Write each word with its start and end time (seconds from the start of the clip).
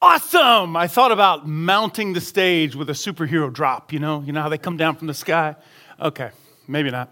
Awesome! 0.00 0.76
I 0.76 0.86
thought 0.86 1.10
about 1.10 1.48
mounting 1.48 2.12
the 2.12 2.20
stage 2.20 2.76
with 2.76 2.88
a 2.88 2.92
superhero 2.92 3.52
drop, 3.52 3.92
you 3.92 3.98
know? 3.98 4.22
You 4.24 4.32
know 4.32 4.40
how 4.40 4.48
they 4.48 4.56
come 4.56 4.76
down 4.76 4.94
from 4.94 5.08
the 5.08 5.14
sky? 5.14 5.56
Okay, 6.00 6.30
maybe 6.68 6.92
not. 6.92 7.10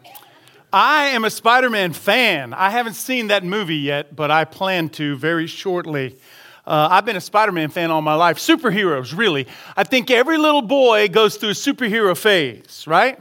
I 0.72 1.06
am 1.06 1.24
a 1.24 1.30
Spider 1.30 1.68
Man 1.68 1.92
fan. 1.92 2.54
I 2.54 2.70
haven't 2.70 2.94
seen 2.94 3.26
that 3.26 3.42
movie 3.42 3.78
yet, 3.78 4.14
but 4.14 4.30
I 4.30 4.44
plan 4.44 4.88
to 4.90 5.16
very 5.16 5.48
shortly. 5.48 6.16
Uh, 6.64 6.86
I've 6.92 7.04
been 7.04 7.16
a 7.16 7.20
Spider 7.20 7.50
Man 7.50 7.70
fan 7.70 7.90
all 7.90 8.02
my 8.02 8.14
life. 8.14 8.38
Superheroes, 8.38 9.18
really. 9.18 9.48
I 9.76 9.82
think 9.82 10.08
every 10.12 10.38
little 10.38 10.62
boy 10.62 11.08
goes 11.08 11.38
through 11.38 11.50
a 11.50 11.54
superhero 11.54 12.16
phase, 12.16 12.84
right? 12.86 13.18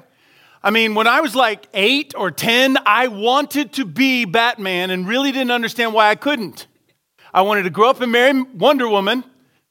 I 0.61 0.69
mean, 0.69 0.93
when 0.93 1.07
I 1.07 1.21
was 1.21 1.35
like 1.35 1.67
eight 1.73 2.13
or 2.15 2.29
10, 2.29 2.77
I 2.85 3.07
wanted 3.07 3.73
to 3.73 3.85
be 3.85 4.25
Batman 4.25 4.91
and 4.91 5.07
really 5.07 5.31
didn't 5.31 5.51
understand 5.51 5.91
why 5.95 6.11
I 6.11 6.15
couldn't. 6.15 6.67
I 7.33 7.41
wanted 7.41 7.63
to 7.63 7.71
grow 7.71 7.89
up 7.89 7.99
and 7.99 8.11
marry 8.11 8.43
Wonder 8.43 8.87
Woman 8.87 9.23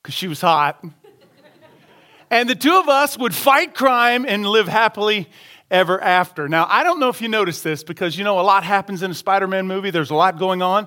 because 0.04 0.14
she 0.14 0.28
was 0.28 0.42
hot. 0.42 0.84
and 2.30 2.46
the 2.46 2.54
two 2.54 2.78
of 2.78 2.90
us 2.90 3.16
would 3.16 3.34
fight 3.34 3.74
crime 3.74 4.26
and 4.28 4.46
live 4.46 4.68
happily 4.68 5.30
ever 5.70 5.98
after. 5.98 6.46
Now, 6.46 6.66
I 6.68 6.84
don't 6.84 7.00
know 7.00 7.08
if 7.08 7.22
you 7.22 7.28
noticed 7.28 7.64
this 7.64 7.82
because, 7.82 8.18
you 8.18 8.22
know, 8.22 8.38
a 8.38 8.42
lot 8.42 8.64
happens 8.64 9.02
in 9.02 9.10
a 9.10 9.14
Spider 9.14 9.46
Man 9.46 9.66
movie, 9.66 9.90
there's 9.90 10.10
a 10.10 10.14
lot 10.14 10.38
going 10.38 10.60
on. 10.60 10.86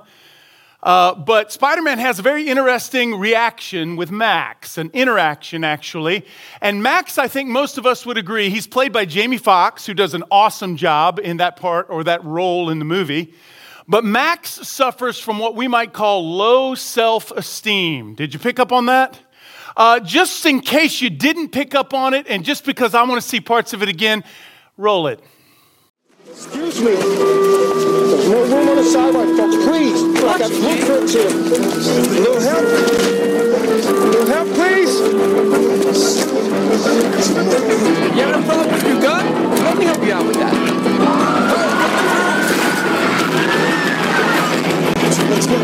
Uh, 0.83 1.15
but 1.15 1.51
Spider 1.51 1.81
Man 1.81 1.97
has 1.97 2.19
a 2.19 2.21
very 2.21 2.47
interesting 2.47 3.15
reaction 3.15 3.95
with 3.95 4.11
Max, 4.11 4.77
an 4.77 4.91
interaction 4.93 5.63
actually. 5.63 6.23
And 6.61 6.83
Max, 6.83 7.17
I 7.17 7.27
think 7.27 7.49
most 7.49 7.79
of 7.79 7.87
us 7.87 8.05
would 8.05 8.19
agree, 8.19 8.51
he's 8.51 8.67
played 8.67 8.93
by 8.93 9.05
Jamie 9.05 9.39
Foxx, 9.39 9.87
who 9.87 9.95
does 9.95 10.13
an 10.13 10.23
awesome 10.29 10.77
job 10.77 11.19
in 11.19 11.37
that 11.37 11.55
part 11.55 11.87
or 11.89 12.03
that 12.03 12.23
role 12.23 12.69
in 12.69 12.77
the 12.77 12.85
movie. 12.85 13.33
But 13.87 14.03
Max 14.03 14.49
suffers 14.49 15.17
from 15.17 15.39
what 15.39 15.55
we 15.55 15.69
might 15.69 15.93
call 15.93 16.35
low 16.35 16.75
self 16.75 17.31
esteem. 17.31 18.15
Did 18.15 18.33
you 18.33 18.39
pick 18.39 18.59
up 18.59 18.73
on 18.73 18.87
that? 18.87 19.17
Uh, 19.77 19.99
just 20.01 20.45
in 20.45 20.59
case 20.59 21.01
you 21.01 21.09
didn't 21.09 21.49
pick 21.49 21.73
up 21.73 21.93
on 21.93 22.13
it, 22.13 22.25
and 22.27 22.43
just 22.43 22.65
because 22.65 22.93
I 22.93 23.03
want 23.03 23.21
to 23.21 23.27
see 23.27 23.39
parts 23.39 23.73
of 23.73 23.81
it 23.83 23.89
again, 23.89 24.23
roll 24.75 25.07
it. 25.07 25.21
Excuse 26.27 26.81
me. 26.81 26.95
There's 26.95 28.27
more 28.27 28.43
room 28.43 28.69
on 28.69 28.75
the 28.75 28.83
sidewalk, 28.83 29.37
folks. 29.37 29.55
Please. 29.65 30.01
I 30.23 30.37
got 30.39 30.51
blueprints 30.51 31.13
here. 31.13 31.27
A 31.27 31.31
little 32.19 32.41
help. 32.41 32.65
A 33.85 34.05
little 34.05 34.25
help, 34.25 34.47
please. 34.49 34.99
You 38.17 38.23
having 38.23 38.43
a 38.43 38.45
problem 38.45 38.73
with 38.73 38.83
your 38.83 39.01
gun? 39.01 39.53
Let 39.63 39.77
me 39.77 39.85
help 39.85 40.03
you 40.03 40.11
out 40.11 40.25
with 40.25 40.35
that. 40.35 40.66
Let's 45.29 45.45
go. 45.45 45.55
Uh, 45.55 45.59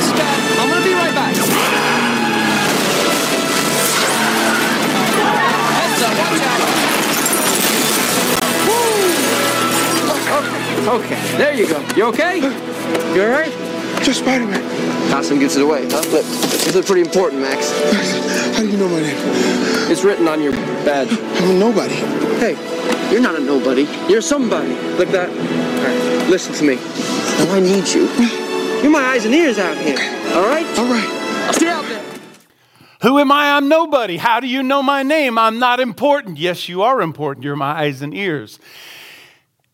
Scott, 0.00 0.36
I'm 0.58 0.68
gonna 0.68 0.84
be 0.84 0.92
right 0.92 1.14
back. 1.14 1.34
Heads 5.76 6.02
up, 6.02 6.14
watch 6.18 6.42
out. 6.50 6.60
Woo! 10.88 10.98
Okay, 10.98 11.20
there 11.38 11.54
you 11.54 11.66
go. 11.68 11.78
You 11.96 12.04
okay? 12.06 12.40
You 13.14 13.22
alright? 13.22 13.52
Just 14.02 14.20
Spider-Man. 14.20 14.62
Costume 15.10 15.38
gets 15.38 15.54
it 15.56 15.62
away, 15.62 15.86
huh? 15.90 16.02
But 16.10 16.24
you 16.66 16.72
look 16.72 16.86
pretty 16.86 17.02
important, 17.02 17.42
Max. 17.42 17.70
How 18.56 18.62
do 18.62 18.68
you 18.68 18.76
know 18.76 18.88
my 18.88 19.00
name? 19.00 19.16
It's 19.90 20.02
written 20.02 20.26
on 20.26 20.42
your 20.42 20.52
badge. 20.84 21.12
I'm 21.12 21.50
a 21.50 21.54
nobody. 21.58 21.94
Hey, 22.40 22.56
you're 23.12 23.20
not 23.20 23.36
a 23.36 23.40
nobody. 23.40 23.86
You're 24.08 24.22
somebody. 24.22 24.74
Like 24.96 25.10
that. 25.10 25.30
All 26.30 26.36
right, 26.36 26.46
listen 26.46 26.54
to 26.54 26.64
me. 26.64 26.76
Now 26.76 27.54
I 27.54 27.58
need 27.58 27.88
you. 27.88 28.06
You're 28.82 28.92
my 28.92 29.02
eyes 29.02 29.24
and 29.24 29.34
ears 29.34 29.58
out 29.58 29.76
here. 29.76 29.98
All 30.36 30.46
right? 30.46 30.64
All 30.78 30.84
right. 30.86 31.52
Stay 31.52 31.66
out 31.66 31.84
there. 31.86 32.04
Who 33.02 33.18
am 33.18 33.32
I? 33.32 33.56
I'm 33.56 33.68
nobody. 33.68 34.16
How 34.16 34.38
do 34.38 34.46
you 34.46 34.62
know 34.62 34.80
my 34.80 35.02
name? 35.02 35.38
I'm 35.38 35.58
not 35.58 35.80
important. 35.80 36.38
Yes, 36.38 36.68
you 36.68 36.82
are 36.82 37.00
important. 37.02 37.42
You're 37.42 37.56
my 37.56 37.80
eyes 37.80 38.00
and 38.00 38.14
ears. 38.14 38.60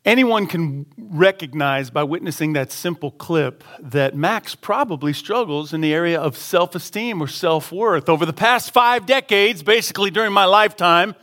Anyone 0.07 0.47
can 0.47 0.87
recognize 0.97 1.91
by 1.91 2.05
witnessing 2.05 2.55
that 2.55 2.73
simple 2.73 3.11
clip 3.11 3.63
that 3.79 4.17
Max 4.17 4.55
probably 4.55 5.13
struggles 5.13 5.75
in 5.75 5.83
the 5.83 5.93
area 5.93 6.19
of 6.19 6.39
self 6.39 6.75
esteem 6.75 7.23
or 7.23 7.27
self 7.27 7.71
worth. 7.71 8.09
Over 8.09 8.25
the 8.25 8.33
past 8.33 8.73
five 8.73 9.05
decades, 9.05 9.63
basically 9.63 10.11
during 10.11 10.33
my 10.33 10.47
lifetime, 10.47 11.17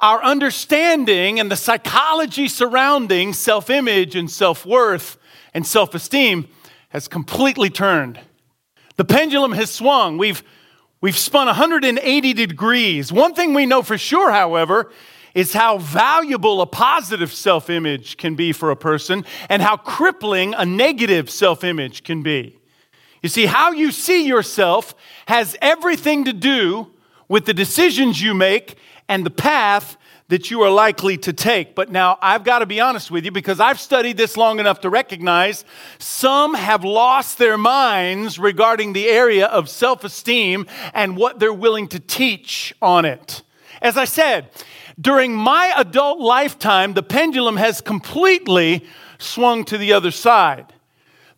our 0.00 0.22
understanding 0.22 1.40
and 1.40 1.50
the 1.50 1.56
psychology 1.56 2.48
surrounding 2.48 3.32
self 3.32 3.70
image 3.70 4.14
and 4.14 4.30
self 4.30 4.66
worth 4.66 5.16
and 5.54 5.66
self 5.66 5.94
esteem 5.94 6.48
has 6.90 7.08
completely 7.08 7.70
turned. 7.70 8.20
The 8.96 9.04
pendulum 9.04 9.52
has 9.52 9.70
swung. 9.70 10.18
We've, 10.18 10.42
we've 11.00 11.16
spun 11.16 11.46
180 11.46 12.32
degrees. 12.32 13.12
One 13.12 13.34
thing 13.34 13.54
we 13.54 13.66
know 13.66 13.82
for 13.82 13.98
sure, 13.98 14.30
however, 14.30 14.90
is 15.34 15.52
how 15.52 15.76
valuable 15.76 16.62
a 16.62 16.66
positive 16.66 17.32
self 17.32 17.68
image 17.68 18.16
can 18.16 18.34
be 18.34 18.52
for 18.52 18.70
a 18.70 18.76
person 18.76 19.24
and 19.50 19.60
how 19.60 19.76
crippling 19.76 20.54
a 20.54 20.64
negative 20.64 21.30
self 21.30 21.62
image 21.62 22.04
can 22.04 22.22
be. 22.22 22.58
You 23.22 23.28
see, 23.28 23.46
how 23.46 23.72
you 23.72 23.92
see 23.92 24.26
yourself 24.26 24.94
has 25.26 25.56
everything 25.60 26.24
to 26.24 26.32
do 26.32 26.92
with 27.28 27.44
the 27.44 27.54
decisions 27.54 28.22
you 28.22 28.34
make 28.34 28.76
and 29.08 29.24
the 29.24 29.30
path 29.30 29.96
that 30.28 30.50
you 30.50 30.62
are 30.62 30.70
likely 30.70 31.16
to 31.18 31.32
take. 31.32 31.74
But 31.74 31.90
now 31.90 32.18
I've 32.20 32.44
got 32.44 32.58
to 32.58 32.66
be 32.66 32.80
honest 32.80 33.10
with 33.10 33.24
you 33.24 33.30
because 33.30 33.60
I've 33.60 33.78
studied 33.78 34.16
this 34.16 34.36
long 34.36 34.58
enough 34.58 34.80
to 34.80 34.90
recognize 34.90 35.64
some 35.98 36.54
have 36.54 36.84
lost 36.84 37.38
their 37.38 37.56
minds 37.56 38.38
regarding 38.38 38.92
the 38.92 39.08
area 39.08 39.46
of 39.46 39.68
self 39.68 40.04
esteem 40.04 40.66
and 40.94 41.16
what 41.16 41.38
they're 41.38 41.52
willing 41.52 41.88
to 41.88 42.00
teach 42.00 42.74
on 42.82 43.04
it. 43.04 43.42
As 43.80 43.96
I 43.96 44.04
said, 44.04 44.50
during 45.00 45.34
my 45.34 45.72
adult 45.76 46.18
lifetime, 46.18 46.94
the 46.94 47.02
pendulum 47.02 47.56
has 47.56 47.80
completely 47.80 48.86
swung 49.18 49.64
to 49.66 49.78
the 49.78 49.92
other 49.92 50.10
side. 50.10 50.72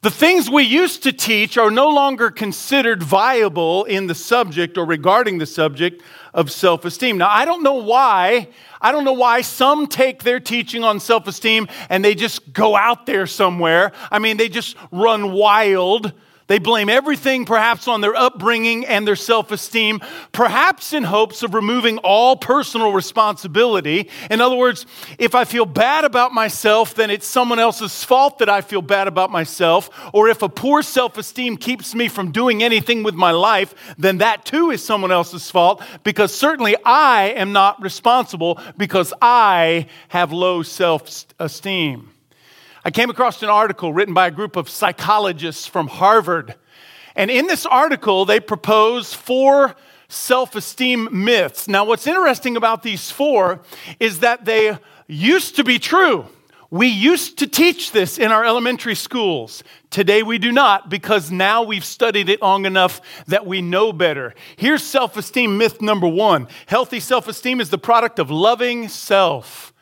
The 0.00 0.10
things 0.12 0.48
we 0.48 0.62
used 0.62 1.02
to 1.02 1.12
teach 1.12 1.58
are 1.58 1.72
no 1.72 1.88
longer 1.88 2.30
considered 2.30 3.02
viable 3.02 3.84
in 3.84 4.06
the 4.06 4.14
subject 4.14 4.78
or 4.78 4.84
regarding 4.84 5.38
the 5.38 5.46
subject 5.46 6.02
of 6.32 6.52
self 6.52 6.84
esteem. 6.84 7.18
Now, 7.18 7.28
I 7.28 7.44
don't 7.44 7.64
know 7.64 7.74
why. 7.74 8.48
I 8.80 8.92
don't 8.92 9.04
know 9.04 9.12
why 9.12 9.40
some 9.40 9.88
take 9.88 10.22
their 10.22 10.38
teaching 10.38 10.84
on 10.84 11.00
self 11.00 11.26
esteem 11.26 11.66
and 11.88 12.04
they 12.04 12.14
just 12.14 12.52
go 12.52 12.76
out 12.76 13.06
there 13.06 13.26
somewhere. 13.26 13.90
I 14.08 14.20
mean, 14.20 14.36
they 14.36 14.48
just 14.48 14.76
run 14.92 15.32
wild. 15.32 16.12
They 16.48 16.58
blame 16.58 16.88
everything 16.88 17.44
perhaps 17.44 17.86
on 17.86 18.00
their 18.00 18.16
upbringing 18.16 18.86
and 18.86 19.06
their 19.06 19.16
self 19.16 19.52
esteem, 19.52 20.00
perhaps 20.32 20.94
in 20.94 21.04
hopes 21.04 21.42
of 21.42 21.54
removing 21.54 21.98
all 21.98 22.36
personal 22.36 22.92
responsibility. 22.92 24.08
In 24.30 24.40
other 24.40 24.56
words, 24.56 24.86
if 25.18 25.34
I 25.34 25.44
feel 25.44 25.66
bad 25.66 26.04
about 26.04 26.32
myself, 26.32 26.94
then 26.94 27.10
it's 27.10 27.26
someone 27.26 27.58
else's 27.58 28.02
fault 28.02 28.38
that 28.38 28.48
I 28.48 28.62
feel 28.62 28.80
bad 28.80 29.08
about 29.08 29.30
myself. 29.30 29.90
Or 30.14 30.28
if 30.28 30.40
a 30.40 30.48
poor 30.48 30.82
self 30.82 31.18
esteem 31.18 31.58
keeps 31.58 31.94
me 31.94 32.08
from 32.08 32.32
doing 32.32 32.62
anything 32.62 33.02
with 33.02 33.14
my 33.14 33.30
life, 33.30 33.74
then 33.98 34.18
that 34.18 34.46
too 34.46 34.70
is 34.70 34.82
someone 34.82 35.12
else's 35.12 35.50
fault 35.50 35.82
because 36.02 36.34
certainly 36.34 36.76
I 36.82 37.34
am 37.36 37.52
not 37.52 37.82
responsible 37.82 38.58
because 38.78 39.12
I 39.20 39.86
have 40.08 40.32
low 40.32 40.62
self 40.62 41.26
esteem. 41.38 42.08
I 42.88 42.90
came 42.90 43.10
across 43.10 43.42
an 43.42 43.50
article 43.50 43.92
written 43.92 44.14
by 44.14 44.28
a 44.28 44.30
group 44.30 44.56
of 44.56 44.70
psychologists 44.70 45.66
from 45.66 45.88
Harvard. 45.88 46.54
And 47.14 47.30
in 47.30 47.46
this 47.46 47.66
article, 47.66 48.24
they 48.24 48.40
propose 48.40 49.12
four 49.12 49.76
self 50.08 50.56
esteem 50.56 51.06
myths. 51.12 51.68
Now, 51.68 51.84
what's 51.84 52.06
interesting 52.06 52.56
about 52.56 52.82
these 52.82 53.10
four 53.10 53.60
is 54.00 54.20
that 54.20 54.46
they 54.46 54.78
used 55.06 55.56
to 55.56 55.64
be 55.64 55.78
true. 55.78 56.28
We 56.70 56.86
used 56.86 57.36
to 57.40 57.46
teach 57.46 57.92
this 57.92 58.16
in 58.16 58.32
our 58.32 58.42
elementary 58.42 58.94
schools. 58.94 59.62
Today 59.90 60.22
we 60.22 60.38
do 60.38 60.50
not 60.50 60.88
because 60.88 61.30
now 61.30 61.62
we've 61.62 61.84
studied 61.84 62.30
it 62.30 62.40
long 62.40 62.64
enough 62.64 63.02
that 63.26 63.44
we 63.44 63.60
know 63.60 63.92
better. 63.92 64.34
Here's 64.56 64.82
self 64.82 65.18
esteem 65.18 65.58
myth 65.58 65.82
number 65.82 66.08
one 66.08 66.48
healthy 66.64 67.00
self 67.00 67.28
esteem 67.28 67.60
is 67.60 67.68
the 67.68 67.76
product 67.76 68.18
of 68.18 68.30
loving 68.30 68.88
self. 68.88 69.74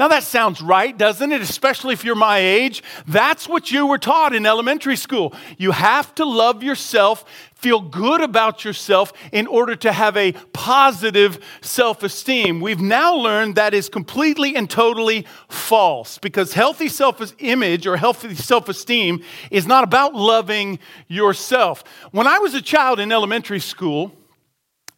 Now 0.00 0.08
that 0.08 0.22
sounds 0.22 0.62
right, 0.62 0.96
doesn't 0.96 1.30
it? 1.30 1.42
Especially 1.42 1.92
if 1.92 2.06
you're 2.06 2.14
my 2.14 2.38
age. 2.38 2.82
That's 3.06 3.46
what 3.46 3.70
you 3.70 3.86
were 3.86 3.98
taught 3.98 4.34
in 4.34 4.46
elementary 4.46 4.96
school. 4.96 5.34
You 5.58 5.72
have 5.72 6.14
to 6.14 6.24
love 6.24 6.62
yourself, 6.62 7.26
feel 7.54 7.82
good 7.82 8.22
about 8.22 8.64
yourself 8.64 9.12
in 9.30 9.46
order 9.46 9.76
to 9.76 9.92
have 9.92 10.16
a 10.16 10.32
positive 10.54 11.38
self 11.60 12.02
esteem. 12.02 12.62
We've 12.62 12.80
now 12.80 13.14
learned 13.14 13.56
that 13.56 13.74
is 13.74 13.90
completely 13.90 14.56
and 14.56 14.70
totally 14.70 15.26
false 15.50 16.16
because 16.16 16.54
healthy 16.54 16.88
self 16.88 17.20
image 17.38 17.86
or 17.86 17.98
healthy 17.98 18.34
self 18.34 18.70
esteem 18.70 19.22
is 19.50 19.66
not 19.66 19.84
about 19.84 20.14
loving 20.14 20.78
yourself. 21.08 21.84
When 22.10 22.26
I 22.26 22.38
was 22.38 22.54
a 22.54 22.62
child 22.62 23.00
in 23.00 23.12
elementary 23.12 23.60
school 23.60 24.12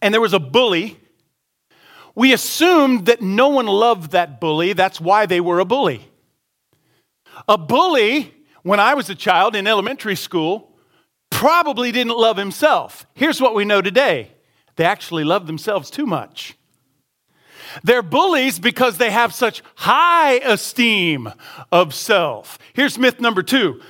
and 0.01 0.15
there 0.15 0.21
was 0.21 0.33
a 0.33 0.39
bully, 0.39 0.97
we 2.15 2.33
assumed 2.33 3.07
that 3.07 3.23
no 3.23 3.49
one 3.49 3.67
loved 3.67 4.13
that 4.13 4.41
bully. 4.41 4.73
That's 4.73 5.01
why 5.01 5.27
they 5.27 5.41
were 5.41 5.61
a 5.61 5.65
bully. 5.65 6.09
A 7.49 7.57
bully, 7.57 8.35
when 8.63 8.81
I 8.81 8.95
was 8.95 9.09
a 9.09 9.15
child 9.15 9.57
in 9.57 9.67
elementary 9.67 10.17
school, 10.17 10.71
probably 11.31 11.91
didn't 11.93 12.17
love 12.17 12.37
himself. 12.37 13.07
Here's 13.15 13.41
what 13.41 13.55
we 13.55 13.65
know 13.65 13.83
today 13.83 14.33
they 14.77 14.85
actually 14.85 15.25
love 15.25 15.47
themselves 15.47 15.91
too 15.91 16.07
much. 16.07 16.57
They're 17.83 18.03
bullies 18.03 18.59
because 18.59 18.99
they 18.99 19.11
have 19.11 19.35
such 19.35 19.63
high 19.77 20.35
esteem 20.35 21.33
of 21.71 21.95
self. 21.95 22.59
Here's 22.75 22.99
myth 22.99 23.21
number 23.21 23.43
two 23.43 23.81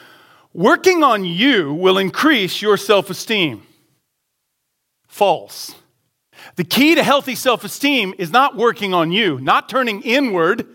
working 0.55 1.03
on 1.03 1.25
you 1.25 1.73
will 1.73 1.99
increase 1.99 2.63
your 2.63 2.77
self 2.77 3.11
esteem. 3.11 3.63
False. 5.09 5.75
The 6.57 6.65
key 6.65 6.95
to 6.95 7.03
healthy 7.03 7.35
self 7.35 7.65
esteem 7.65 8.15
is 8.19 8.31
not 8.31 8.57
working 8.57 8.95
on 8.95 9.13
you, 9.13 9.41
not 9.41 9.69
turning 9.69 10.03
inward, 10.03 10.67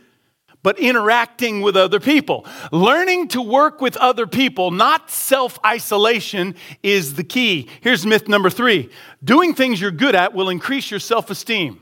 but 0.64 0.80
interacting 0.80 1.62
with 1.62 1.78
other 1.78 2.00
people. 2.00 2.46
Learning 2.72 3.28
to 3.30 3.42
work 3.42 3.80
with 3.80 3.96
other 3.98 4.28
people, 4.28 4.72
not 4.72 5.10
self 5.10 5.58
isolation, 5.66 6.56
is 6.84 7.14
the 7.14 7.24
key. 7.24 7.70
Here's 7.82 8.06
myth 8.06 8.28
number 8.28 8.50
three 8.50 8.90
doing 9.24 9.54
things 9.54 9.80
you're 9.80 9.92
good 9.92 10.16
at 10.16 10.34
will 10.34 10.50
increase 10.50 10.92
your 10.92 11.00
self 11.00 11.30
esteem. 11.30 11.82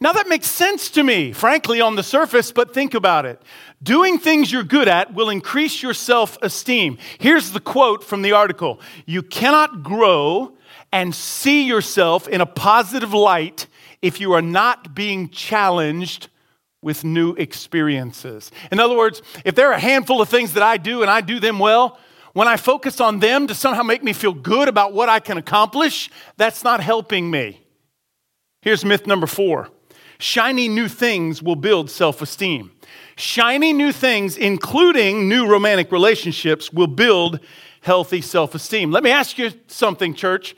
Now, 0.00 0.12
that 0.12 0.28
makes 0.28 0.48
sense 0.48 0.90
to 0.90 1.02
me, 1.02 1.32
frankly, 1.32 1.80
on 1.80 1.94
the 1.94 2.02
surface, 2.02 2.52
but 2.52 2.74
think 2.74 2.94
about 2.94 3.26
it. 3.26 3.40
Doing 3.82 4.18
things 4.18 4.50
you're 4.50 4.64
good 4.64 4.88
at 4.88 5.14
will 5.14 5.30
increase 5.30 5.82
your 5.82 5.94
self 5.94 6.36
esteem. 6.42 6.98
Here's 7.18 7.50
the 7.50 7.60
quote 7.60 8.02
from 8.04 8.22
the 8.22 8.32
article 8.32 8.80
You 9.06 9.22
cannot 9.22 9.82
grow 9.82 10.56
and 10.94 11.12
see 11.12 11.64
yourself 11.64 12.28
in 12.28 12.40
a 12.40 12.46
positive 12.46 13.12
light 13.12 13.66
if 14.00 14.20
you 14.20 14.32
are 14.32 14.40
not 14.40 14.94
being 14.94 15.28
challenged 15.28 16.28
with 16.82 17.02
new 17.02 17.32
experiences. 17.32 18.52
In 18.70 18.78
other 18.78 18.96
words, 18.96 19.20
if 19.44 19.56
there 19.56 19.70
are 19.70 19.74
a 19.74 19.80
handful 19.80 20.22
of 20.22 20.28
things 20.28 20.52
that 20.52 20.62
I 20.62 20.76
do 20.76 21.02
and 21.02 21.10
I 21.10 21.20
do 21.20 21.40
them 21.40 21.58
well, 21.58 21.98
when 22.32 22.46
I 22.46 22.56
focus 22.56 23.00
on 23.00 23.18
them 23.18 23.48
to 23.48 23.54
somehow 23.56 23.82
make 23.82 24.04
me 24.04 24.12
feel 24.12 24.32
good 24.32 24.68
about 24.68 24.92
what 24.92 25.08
I 25.08 25.18
can 25.18 25.36
accomplish, 25.36 26.10
that's 26.36 26.62
not 26.62 26.80
helping 26.80 27.28
me. 27.28 27.60
Here's 28.62 28.84
myth 28.84 29.04
number 29.04 29.26
four 29.26 29.70
Shiny 30.20 30.68
new 30.68 30.86
things 30.86 31.42
will 31.42 31.56
build 31.56 31.90
self 31.90 32.22
esteem. 32.22 32.70
Shiny 33.16 33.72
new 33.72 33.90
things, 33.90 34.36
including 34.36 35.28
new 35.28 35.48
romantic 35.48 35.90
relationships, 35.90 36.72
will 36.72 36.86
build 36.86 37.40
healthy 37.80 38.20
self 38.20 38.54
esteem. 38.54 38.92
Let 38.92 39.02
me 39.02 39.10
ask 39.10 39.38
you 39.38 39.50
something, 39.66 40.14
church. 40.14 40.54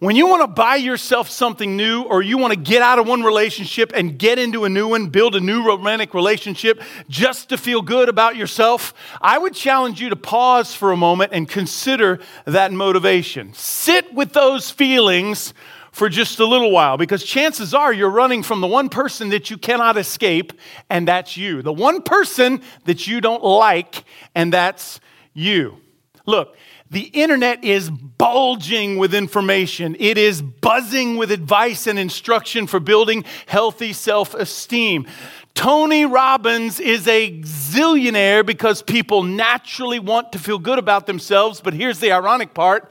When 0.00 0.16
you 0.16 0.28
want 0.28 0.40
to 0.40 0.46
buy 0.46 0.76
yourself 0.76 1.28
something 1.28 1.76
new 1.76 2.04
or 2.04 2.22
you 2.22 2.38
want 2.38 2.54
to 2.54 2.58
get 2.58 2.80
out 2.80 2.98
of 2.98 3.06
one 3.06 3.22
relationship 3.22 3.92
and 3.94 4.18
get 4.18 4.38
into 4.38 4.64
a 4.64 4.68
new 4.70 4.88
one, 4.88 5.10
build 5.10 5.36
a 5.36 5.40
new 5.40 5.62
romantic 5.62 6.14
relationship 6.14 6.80
just 7.10 7.50
to 7.50 7.58
feel 7.58 7.82
good 7.82 8.08
about 8.08 8.34
yourself, 8.34 8.94
I 9.20 9.36
would 9.36 9.52
challenge 9.52 10.00
you 10.00 10.08
to 10.08 10.16
pause 10.16 10.74
for 10.74 10.90
a 10.90 10.96
moment 10.96 11.32
and 11.34 11.46
consider 11.46 12.18
that 12.46 12.72
motivation. 12.72 13.52
Sit 13.52 14.14
with 14.14 14.32
those 14.32 14.70
feelings 14.70 15.52
for 15.92 16.08
just 16.08 16.40
a 16.40 16.46
little 16.46 16.70
while 16.70 16.96
because 16.96 17.22
chances 17.22 17.74
are 17.74 17.92
you're 17.92 18.08
running 18.08 18.42
from 18.42 18.62
the 18.62 18.66
one 18.66 18.88
person 18.88 19.28
that 19.28 19.50
you 19.50 19.58
cannot 19.58 19.98
escape, 19.98 20.54
and 20.88 21.06
that's 21.06 21.36
you. 21.36 21.60
The 21.60 21.74
one 21.74 22.00
person 22.00 22.62
that 22.86 23.06
you 23.06 23.20
don't 23.20 23.44
like, 23.44 24.04
and 24.34 24.50
that's 24.50 24.98
you. 25.34 25.76
Look, 26.24 26.56
the 26.90 27.02
internet 27.02 27.62
is 27.62 27.88
bulging 27.88 28.98
with 28.98 29.14
information. 29.14 29.96
It 30.00 30.18
is 30.18 30.42
buzzing 30.42 31.16
with 31.16 31.30
advice 31.30 31.86
and 31.86 31.98
instruction 31.98 32.66
for 32.66 32.80
building 32.80 33.24
healthy 33.46 33.92
self 33.92 34.34
esteem. 34.34 35.06
Tony 35.54 36.04
Robbins 36.04 36.80
is 36.80 37.06
a 37.06 37.40
zillionaire 37.42 38.44
because 38.44 38.82
people 38.82 39.22
naturally 39.22 39.98
want 39.98 40.32
to 40.32 40.38
feel 40.38 40.58
good 40.58 40.78
about 40.78 41.06
themselves. 41.06 41.60
But 41.60 41.74
here's 41.74 42.00
the 42.00 42.12
ironic 42.12 42.54
part 42.54 42.90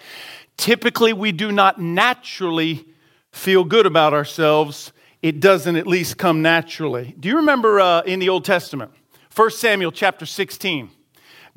typically, 0.55 1.13
we 1.13 1.31
do 1.31 1.51
not 1.51 1.79
naturally 1.79 2.85
feel 3.31 3.63
good 3.63 3.85
about 3.85 4.13
ourselves, 4.13 4.91
it 5.21 5.39
doesn't 5.39 5.75
at 5.75 5.87
least 5.87 6.17
come 6.17 6.41
naturally. 6.41 7.15
Do 7.19 7.29
you 7.29 7.37
remember 7.37 7.79
uh, 7.79 8.01
in 8.01 8.19
the 8.19 8.29
Old 8.29 8.43
Testament, 8.43 8.91
1 9.35 9.51
Samuel 9.51 9.91
chapter 9.91 10.25
16? 10.25 10.89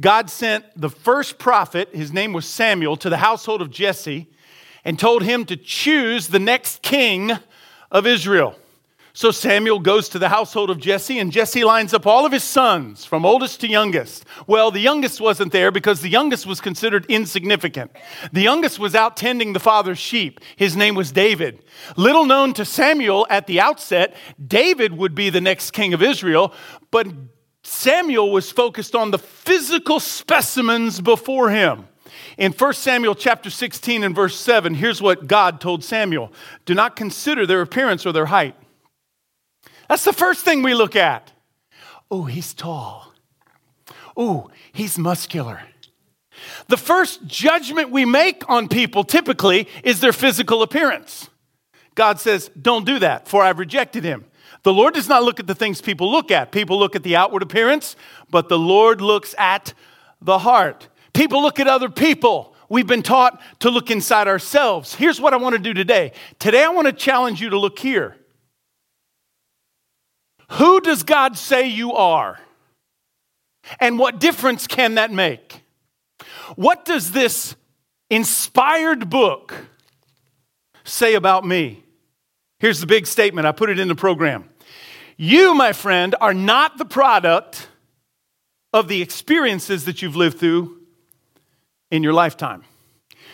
God 0.02 0.28
sent 0.28 0.64
the 0.76 0.90
first 0.90 1.38
prophet, 1.38 1.88
his 1.94 2.12
name 2.12 2.32
was 2.32 2.44
Samuel, 2.44 2.96
to 2.98 3.08
the 3.08 3.18
household 3.18 3.62
of 3.62 3.70
Jesse 3.70 4.28
and 4.84 4.98
told 4.98 5.22
him 5.22 5.44
to 5.46 5.56
choose 5.56 6.28
the 6.28 6.40
next 6.40 6.82
king 6.82 7.30
of 7.90 8.06
Israel. 8.06 8.56
So 9.14 9.30
Samuel 9.30 9.78
goes 9.78 10.08
to 10.08 10.18
the 10.18 10.30
household 10.30 10.70
of 10.70 10.78
Jesse, 10.78 11.18
and 11.18 11.30
Jesse 11.30 11.64
lines 11.64 11.92
up 11.92 12.06
all 12.06 12.24
of 12.24 12.32
his 12.32 12.42
sons, 12.42 13.04
from 13.04 13.26
oldest 13.26 13.60
to 13.60 13.68
youngest. 13.68 14.24
Well, 14.46 14.70
the 14.70 14.80
youngest 14.80 15.20
wasn't 15.20 15.52
there 15.52 15.70
because 15.70 16.00
the 16.00 16.08
youngest 16.08 16.46
was 16.46 16.62
considered 16.62 17.04
insignificant. 17.10 17.92
The 18.32 18.40
youngest 18.40 18.78
was 18.78 18.94
out 18.94 19.16
tending 19.16 19.52
the 19.52 19.60
father's 19.60 19.98
sheep. 19.98 20.40
His 20.56 20.76
name 20.76 20.94
was 20.94 21.12
David. 21.12 21.62
Little 21.96 22.24
known 22.24 22.54
to 22.54 22.64
Samuel 22.64 23.26
at 23.28 23.46
the 23.46 23.60
outset, 23.60 24.16
David 24.44 24.96
would 24.96 25.14
be 25.14 25.28
the 25.28 25.42
next 25.42 25.72
king 25.72 25.92
of 25.92 26.02
Israel, 26.02 26.54
but 26.90 27.06
Samuel 27.64 28.30
was 28.30 28.50
focused 28.50 28.94
on 28.94 29.10
the 29.10 29.18
physical 29.18 30.00
specimens 30.00 31.00
before 31.00 31.50
him. 31.50 31.88
In 32.38 32.52
1 32.52 32.72
Samuel 32.74 33.14
chapter 33.14 33.50
16 33.50 34.04
and 34.04 34.14
verse 34.14 34.36
7, 34.36 34.74
here's 34.74 35.02
what 35.02 35.26
God 35.26 35.60
told 35.60 35.84
Samuel 35.84 36.32
Do 36.64 36.74
not 36.74 36.96
consider 36.96 37.46
their 37.46 37.60
appearance 37.60 38.04
or 38.04 38.12
their 38.12 38.26
height 38.26 38.56
that's 39.92 40.04
the 40.04 40.12
first 40.14 40.42
thing 40.42 40.62
we 40.62 40.72
look 40.72 40.96
at. 40.96 41.32
Oh, 42.10 42.24
he's 42.24 42.54
tall. 42.54 43.12
Oh, 44.16 44.50
he's 44.72 44.98
muscular. 44.98 45.60
The 46.68 46.78
first 46.78 47.26
judgment 47.26 47.90
we 47.90 48.06
make 48.06 48.48
on 48.48 48.68
people 48.68 49.04
typically 49.04 49.68
is 49.84 50.00
their 50.00 50.14
physical 50.14 50.62
appearance. 50.62 51.28
God 51.94 52.18
says, 52.18 52.50
Don't 52.58 52.86
do 52.86 53.00
that, 53.00 53.28
for 53.28 53.42
I've 53.42 53.58
rejected 53.58 54.02
him. 54.02 54.24
The 54.62 54.72
Lord 54.72 54.94
does 54.94 55.08
not 55.08 55.24
look 55.24 55.40
at 55.40 55.46
the 55.46 55.54
things 55.54 55.80
people 55.80 56.10
look 56.10 56.30
at. 56.30 56.52
People 56.52 56.78
look 56.78 56.94
at 56.94 57.02
the 57.02 57.16
outward 57.16 57.42
appearance, 57.42 57.96
but 58.30 58.48
the 58.48 58.58
Lord 58.58 59.00
looks 59.00 59.34
at 59.36 59.74
the 60.20 60.38
heart. 60.38 60.88
People 61.12 61.42
look 61.42 61.58
at 61.58 61.66
other 61.66 61.88
people. 61.88 62.54
We've 62.68 62.86
been 62.86 63.02
taught 63.02 63.40
to 63.60 63.70
look 63.70 63.90
inside 63.90 64.28
ourselves. 64.28 64.94
Here's 64.94 65.20
what 65.20 65.34
I 65.34 65.36
want 65.36 65.54
to 65.54 65.58
do 65.58 65.74
today. 65.74 66.12
Today, 66.38 66.64
I 66.64 66.68
want 66.68 66.86
to 66.86 66.92
challenge 66.92 67.40
you 67.40 67.50
to 67.50 67.58
look 67.58 67.78
here. 67.78 68.16
Who 70.52 70.80
does 70.80 71.02
God 71.02 71.36
say 71.36 71.68
you 71.68 71.92
are? 71.94 72.38
And 73.80 73.98
what 73.98 74.20
difference 74.20 74.66
can 74.66 74.94
that 74.94 75.10
make? 75.10 75.62
What 76.56 76.84
does 76.84 77.12
this 77.12 77.56
inspired 78.10 79.10
book 79.10 79.54
say 80.84 81.14
about 81.14 81.44
me? 81.44 81.84
Here's 82.58 82.80
the 82.80 82.86
big 82.86 83.06
statement. 83.06 83.46
I 83.46 83.52
put 83.52 83.70
it 83.70 83.78
in 83.78 83.88
the 83.88 83.94
program. 83.94 84.48
You, 85.16 85.54
my 85.54 85.72
friend, 85.72 86.14
are 86.20 86.34
not 86.34 86.78
the 86.78 86.84
product 86.84 87.68
of 88.72 88.88
the 88.88 89.02
experiences 89.02 89.84
that 89.84 90.02
you've 90.02 90.16
lived 90.16 90.38
through 90.38 90.78
in 91.90 92.02
your 92.02 92.12
lifetime. 92.12 92.64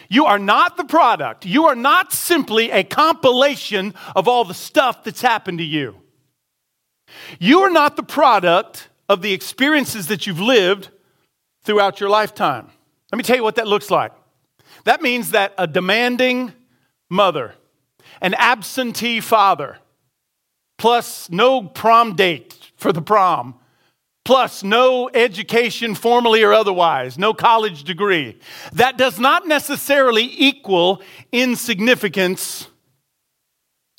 You 0.08 0.24
are 0.24 0.38
not 0.38 0.76
the 0.76 0.84
product. 0.84 1.44
You 1.44 1.66
are 1.66 1.74
not 1.74 2.12
simply 2.12 2.70
a 2.70 2.82
compilation 2.82 3.94
of 4.16 4.26
all 4.26 4.44
the 4.44 4.54
stuff 4.54 5.04
that's 5.04 5.20
happened 5.20 5.58
to 5.58 5.64
you. 5.64 5.96
You 7.38 7.60
are 7.60 7.70
not 7.70 7.96
the 7.96 8.02
product 8.02 8.88
of 9.08 9.22
the 9.22 9.32
experiences 9.32 10.08
that 10.08 10.26
you've 10.26 10.40
lived 10.40 10.88
throughout 11.62 12.00
your 12.00 12.10
lifetime. 12.10 12.70
Let 13.12 13.16
me 13.16 13.22
tell 13.22 13.36
you 13.36 13.42
what 13.42 13.56
that 13.56 13.66
looks 13.66 13.90
like. 13.90 14.12
That 14.84 15.02
means 15.02 15.30
that 15.32 15.54
a 15.58 15.66
demanding 15.66 16.52
mother, 17.10 17.54
an 18.20 18.34
absentee 18.34 19.20
father, 19.20 19.78
plus 20.78 21.28
no 21.28 21.62
prom 21.62 22.16
date 22.16 22.56
for 22.76 22.92
the 22.92 23.02
prom, 23.02 23.54
plus 24.24 24.62
no 24.62 25.10
education 25.12 25.94
formally 25.94 26.42
or 26.42 26.52
otherwise, 26.52 27.18
no 27.18 27.34
college 27.34 27.84
degree, 27.84 28.38
that 28.72 28.96
does 28.96 29.18
not 29.18 29.46
necessarily 29.46 30.24
equal 30.36 31.02
insignificance 31.32 32.68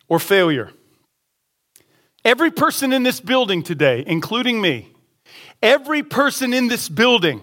or 0.07 0.19
failure. 0.19 0.71
Every 2.25 2.51
person 2.51 2.93
in 2.93 3.03
this 3.03 3.19
building 3.19 3.63
today, 3.63 4.03
including 4.05 4.61
me, 4.61 4.93
every 5.61 6.03
person 6.03 6.53
in 6.53 6.67
this 6.67 6.89
building 6.89 7.41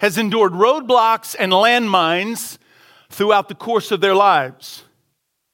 has 0.00 0.16
endured 0.16 0.52
roadblocks 0.52 1.36
and 1.38 1.52
landmines 1.52 2.58
throughout 3.10 3.48
the 3.48 3.54
course 3.54 3.90
of 3.90 4.00
their 4.00 4.14
lives. 4.14 4.84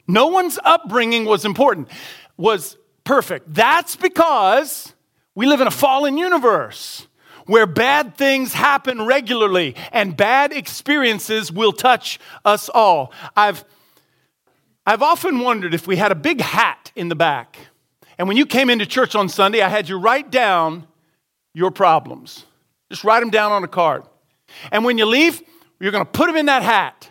No 0.06 0.28
one's 0.28 0.58
upbringing 0.64 1.24
was 1.24 1.44
important, 1.44 1.88
was 2.36 2.76
perfect. 3.06 3.54
That's 3.54 3.96
because 3.96 4.92
we 5.34 5.46
live 5.46 5.62
in 5.62 5.66
a 5.66 5.70
fallen 5.70 6.18
universe 6.18 7.06
where 7.46 7.66
bad 7.66 8.16
things 8.16 8.52
happen 8.52 9.06
regularly 9.06 9.74
and 9.92 10.14
bad 10.14 10.52
experiences 10.52 11.50
will 11.50 11.72
touch 11.72 12.18
us 12.44 12.68
all. 12.68 13.12
I've, 13.34 13.64
I've 14.84 15.02
often 15.02 15.38
wondered 15.38 15.72
if 15.72 15.86
we 15.86 15.96
had 15.96 16.12
a 16.12 16.16
big 16.16 16.42
hat 16.42 16.92
in 16.94 17.08
the 17.08 17.14
back 17.14 17.56
and 18.18 18.28
when 18.28 18.36
you 18.36 18.46
came 18.46 18.70
into 18.70 18.86
church 18.86 19.14
on 19.14 19.28
Sunday, 19.28 19.60
I 19.60 19.68
had 19.68 19.88
you 19.88 19.98
write 19.98 20.30
down 20.30 20.86
your 21.54 21.70
problems. 21.70 22.44
Just 22.90 23.04
write 23.04 23.20
them 23.20 23.30
down 23.30 23.52
on 23.52 23.62
a 23.64 23.68
card. 23.68 24.04
And 24.72 24.84
when 24.84 24.96
you 24.96 25.06
leave, 25.06 25.42
you're 25.80 25.92
going 25.92 26.04
to 26.04 26.10
put 26.10 26.26
them 26.26 26.36
in 26.36 26.46
that 26.46 26.62
hat. 26.62 27.10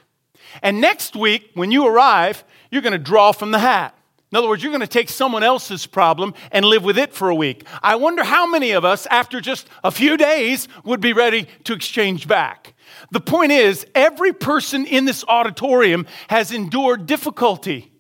And 0.64 0.82
next 0.82 1.16
week, 1.16 1.52
when 1.54 1.72
you 1.72 1.86
arrive, 1.86 2.44
you're 2.72 2.82
going 2.82 2.94
to 2.94 3.00
draw 3.00 3.32
from 3.32 3.52
the 3.52 3.60
hat. 3.60 3.95
In 4.36 4.40
other 4.40 4.50
words, 4.50 4.62
you're 4.62 4.72
going 4.74 4.82
to 4.82 4.88
take 4.88 5.08
someone 5.08 5.44
else's 5.44 5.88
problem 5.88 6.34
and 6.52 6.66
live 6.66 6.84
with 6.84 6.98
it 6.98 7.14
for 7.14 7.30
a 7.30 7.36
week. 7.36 7.66
I 7.82 7.96
wonder 7.96 8.22
how 8.22 8.46
many 8.46 8.72
of 8.72 8.84
us, 8.84 9.06
after 9.06 9.40
just 9.40 9.66
a 9.82 9.92
few 9.92 10.18
days, 10.18 10.68
would 10.84 11.00
be 11.00 11.14
ready 11.14 11.48
to 11.64 11.72
exchange 11.72 12.28
back. 12.28 12.74
The 13.12 13.22
point 13.22 13.54
is, 13.54 13.88
every 13.96 14.34
person 14.34 14.86
in 14.86 15.06
this 15.06 15.24
auditorium 15.30 16.06
has 16.28 16.52
endured 16.52 17.06
difficulty. 17.06 17.94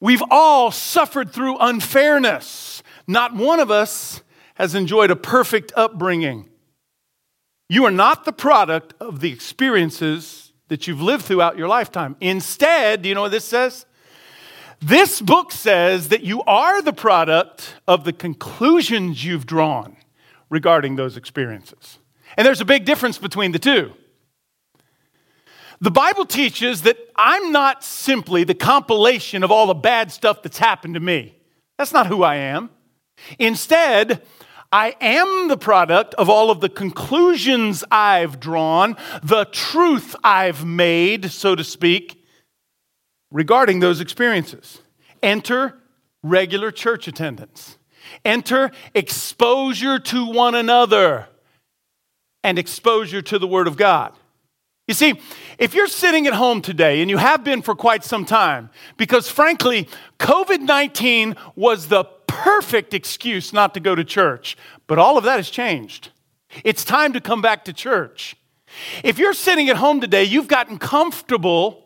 We've 0.00 0.22
all 0.30 0.70
suffered 0.70 1.30
through 1.30 1.58
unfairness. 1.58 2.82
Not 3.06 3.36
one 3.36 3.60
of 3.60 3.70
us 3.70 4.22
has 4.54 4.74
enjoyed 4.74 5.10
a 5.10 5.16
perfect 5.16 5.74
upbringing. 5.76 6.48
You 7.68 7.84
are 7.84 7.90
not 7.90 8.24
the 8.24 8.32
product 8.32 8.94
of 8.98 9.20
the 9.20 9.30
experiences 9.30 10.54
that 10.68 10.86
you've 10.86 11.02
lived 11.02 11.26
throughout 11.26 11.58
your 11.58 11.68
lifetime. 11.68 12.16
Instead, 12.18 13.02
do 13.02 13.10
you 13.10 13.14
know 13.14 13.20
what 13.20 13.32
this 13.32 13.44
says? 13.44 13.84
This 14.82 15.20
book 15.20 15.52
says 15.52 16.08
that 16.08 16.24
you 16.24 16.42
are 16.42 16.82
the 16.82 16.92
product 16.92 17.76
of 17.86 18.02
the 18.02 18.12
conclusions 18.12 19.24
you've 19.24 19.46
drawn 19.46 19.96
regarding 20.50 20.96
those 20.96 21.16
experiences. 21.16 21.98
And 22.36 22.44
there's 22.44 22.60
a 22.60 22.64
big 22.64 22.84
difference 22.84 23.16
between 23.16 23.52
the 23.52 23.60
two. 23.60 23.92
The 25.80 25.92
Bible 25.92 26.26
teaches 26.26 26.82
that 26.82 26.96
I'm 27.14 27.52
not 27.52 27.84
simply 27.84 28.42
the 28.42 28.54
compilation 28.54 29.44
of 29.44 29.52
all 29.52 29.68
the 29.68 29.74
bad 29.74 30.10
stuff 30.10 30.42
that's 30.42 30.58
happened 30.58 30.94
to 30.94 31.00
me. 31.00 31.36
That's 31.78 31.92
not 31.92 32.08
who 32.08 32.24
I 32.24 32.36
am. 32.36 32.70
Instead, 33.38 34.20
I 34.72 34.96
am 35.00 35.46
the 35.46 35.56
product 35.56 36.14
of 36.14 36.28
all 36.28 36.50
of 36.50 36.60
the 36.60 36.68
conclusions 36.68 37.84
I've 37.92 38.40
drawn, 38.40 38.96
the 39.22 39.44
truth 39.44 40.16
I've 40.24 40.64
made, 40.64 41.30
so 41.30 41.54
to 41.54 41.62
speak, 41.62 42.21
regarding 43.32 43.80
those 43.80 44.00
experiences. 44.00 44.80
Enter 45.22 45.78
regular 46.22 46.70
church 46.70 47.08
attendance, 47.08 47.78
enter 48.24 48.70
exposure 48.94 49.98
to 49.98 50.26
one 50.26 50.54
another, 50.54 51.26
and 52.44 52.58
exposure 52.58 53.22
to 53.22 53.38
the 53.38 53.46
Word 53.46 53.66
of 53.66 53.76
God. 53.76 54.12
You 54.88 54.94
see, 54.94 55.20
if 55.58 55.74
you're 55.74 55.86
sitting 55.86 56.26
at 56.26 56.34
home 56.34 56.60
today, 56.60 57.00
and 57.00 57.10
you 57.10 57.16
have 57.16 57.44
been 57.44 57.62
for 57.62 57.74
quite 57.74 58.04
some 58.04 58.24
time, 58.24 58.68
because 58.96 59.28
frankly, 59.28 59.88
COVID 60.18 60.60
19 60.60 61.36
was 61.54 61.88
the 61.88 62.04
perfect 62.26 62.92
excuse 62.92 63.52
not 63.52 63.74
to 63.74 63.80
go 63.80 63.94
to 63.94 64.04
church, 64.04 64.56
but 64.86 64.98
all 64.98 65.16
of 65.16 65.24
that 65.24 65.36
has 65.36 65.50
changed. 65.50 66.10
It's 66.64 66.84
time 66.84 67.12
to 67.12 67.20
come 67.20 67.40
back 67.40 67.64
to 67.66 67.72
church. 67.72 68.36
If 69.04 69.18
you're 69.18 69.34
sitting 69.34 69.68
at 69.68 69.76
home 69.76 70.00
today, 70.00 70.24
you've 70.24 70.48
gotten 70.48 70.78
comfortable 70.78 71.81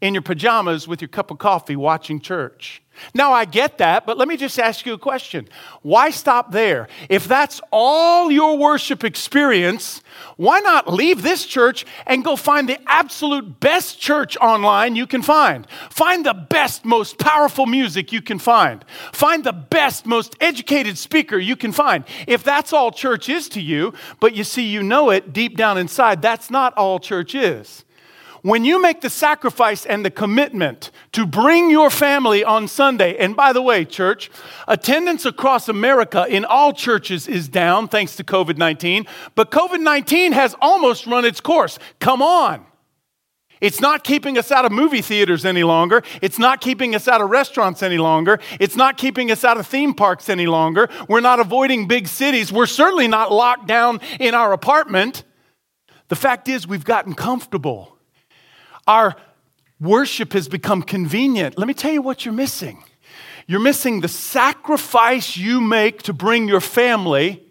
in 0.00 0.14
your 0.14 0.22
pajamas 0.22 0.86
with 0.86 1.00
your 1.00 1.08
cup 1.08 1.30
of 1.30 1.38
coffee 1.38 1.76
watching 1.76 2.20
church. 2.20 2.82
Now, 3.14 3.32
I 3.32 3.44
get 3.44 3.78
that, 3.78 4.06
but 4.06 4.16
let 4.18 4.28
me 4.28 4.36
just 4.36 4.58
ask 4.58 4.86
you 4.86 4.94
a 4.94 4.98
question. 4.98 5.48
Why 5.82 6.10
stop 6.10 6.52
there? 6.52 6.88
If 7.08 7.28
that's 7.28 7.60
all 7.70 8.30
your 8.30 8.56
worship 8.56 9.04
experience, 9.04 10.02
why 10.36 10.60
not 10.60 10.92
leave 10.92 11.22
this 11.22 11.46
church 11.46 11.84
and 12.06 12.24
go 12.24 12.36
find 12.36 12.68
the 12.68 12.78
absolute 12.86 13.60
best 13.60 14.00
church 14.00 14.36
online 14.38 14.96
you 14.96 15.06
can 15.06 15.22
find? 15.22 15.66
Find 15.90 16.24
the 16.24 16.34
best, 16.34 16.84
most 16.84 17.18
powerful 17.18 17.66
music 17.66 18.12
you 18.12 18.22
can 18.22 18.38
find. 18.38 18.84
Find 19.12 19.44
the 19.44 19.52
best, 19.52 20.06
most 20.06 20.36
educated 20.40 20.96
speaker 20.98 21.38
you 21.38 21.56
can 21.56 21.72
find. 21.72 22.04
If 22.26 22.42
that's 22.42 22.72
all 22.72 22.90
church 22.90 23.28
is 23.28 23.48
to 23.50 23.60
you, 23.60 23.94
but 24.20 24.34
you 24.34 24.44
see, 24.44 24.66
you 24.66 24.82
know 24.82 25.10
it 25.10 25.32
deep 25.32 25.56
down 25.56 25.78
inside, 25.78 26.22
that's 26.22 26.50
not 26.50 26.74
all 26.74 26.98
church 26.98 27.34
is. 27.34 27.84
When 28.46 28.64
you 28.64 28.80
make 28.80 29.00
the 29.00 29.10
sacrifice 29.10 29.84
and 29.84 30.04
the 30.04 30.10
commitment 30.12 30.92
to 31.10 31.26
bring 31.26 31.68
your 31.68 31.90
family 31.90 32.44
on 32.44 32.68
Sunday, 32.68 33.16
and 33.16 33.34
by 33.34 33.52
the 33.52 33.60
way, 33.60 33.84
church, 33.84 34.30
attendance 34.68 35.24
across 35.24 35.68
America 35.68 36.24
in 36.28 36.44
all 36.44 36.72
churches 36.72 37.26
is 37.26 37.48
down 37.48 37.88
thanks 37.88 38.14
to 38.14 38.22
COVID 38.22 38.56
19, 38.56 39.04
but 39.34 39.50
COVID 39.50 39.80
19 39.80 40.30
has 40.30 40.54
almost 40.60 41.08
run 41.08 41.24
its 41.24 41.40
course. 41.40 41.80
Come 41.98 42.22
on. 42.22 42.64
It's 43.60 43.80
not 43.80 44.04
keeping 44.04 44.38
us 44.38 44.52
out 44.52 44.64
of 44.64 44.70
movie 44.70 45.02
theaters 45.02 45.44
any 45.44 45.64
longer. 45.64 46.04
It's 46.22 46.38
not 46.38 46.60
keeping 46.60 46.94
us 46.94 47.08
out 47.08 47.20
of 47.20 47.30
restaurants 47.30 47.82
any 47.82 47.98
longer. 47.98 48.38
It's 48.60 48.76
not 48.76 48.96
keeping 48.96 49.32
us 49.32 49.42
out 49.42 49.58
of 49.58 49.66
theme 49.66 49.92
parks 49.92 50.28
any 50.28 50.46
longer. 50.46 50.88
We're 51.08 51.18
not 51.18 51.40
avoiding 51.40 51.88
big 51.88 52.06
cities. 52.06 52.52
We're 52.52 52.66
certainly 52.66 53.08
not 53.08 53.32
locked 53.32 53.66
down 53.66 53.98
in 54.20 54.36
our 54.36 54.52
apartment. 54.52 55.24
The 56.06 56.14
fact 56.14 56.48
is, 56.48 56.64
we've 56.64 56.84
gotten 56.84 57.14
comfortable. 57.14 57.95
Our 58.86 59.16
worship 59.80 60.32
has 60.32 60.48
become 60.48 60.82
convenient. 60.82 61.58
Let 61.58 61.68
me 61.68 61.74
tell 61.74 61.92
you 61.92 62.02
what 62.02 62.24
you're 62.24 62.34
missing. 62.34 62.82
You're 63.46 63.60
missing 63.60 64.00
the 64.00 64.08
sacrifice 64.08 65.36
you 65.36 65.60
make 65.60 66.02
to 66.02 66.12
bring 66.12 66.48
your 66.48 66.60
family 66.60 67.42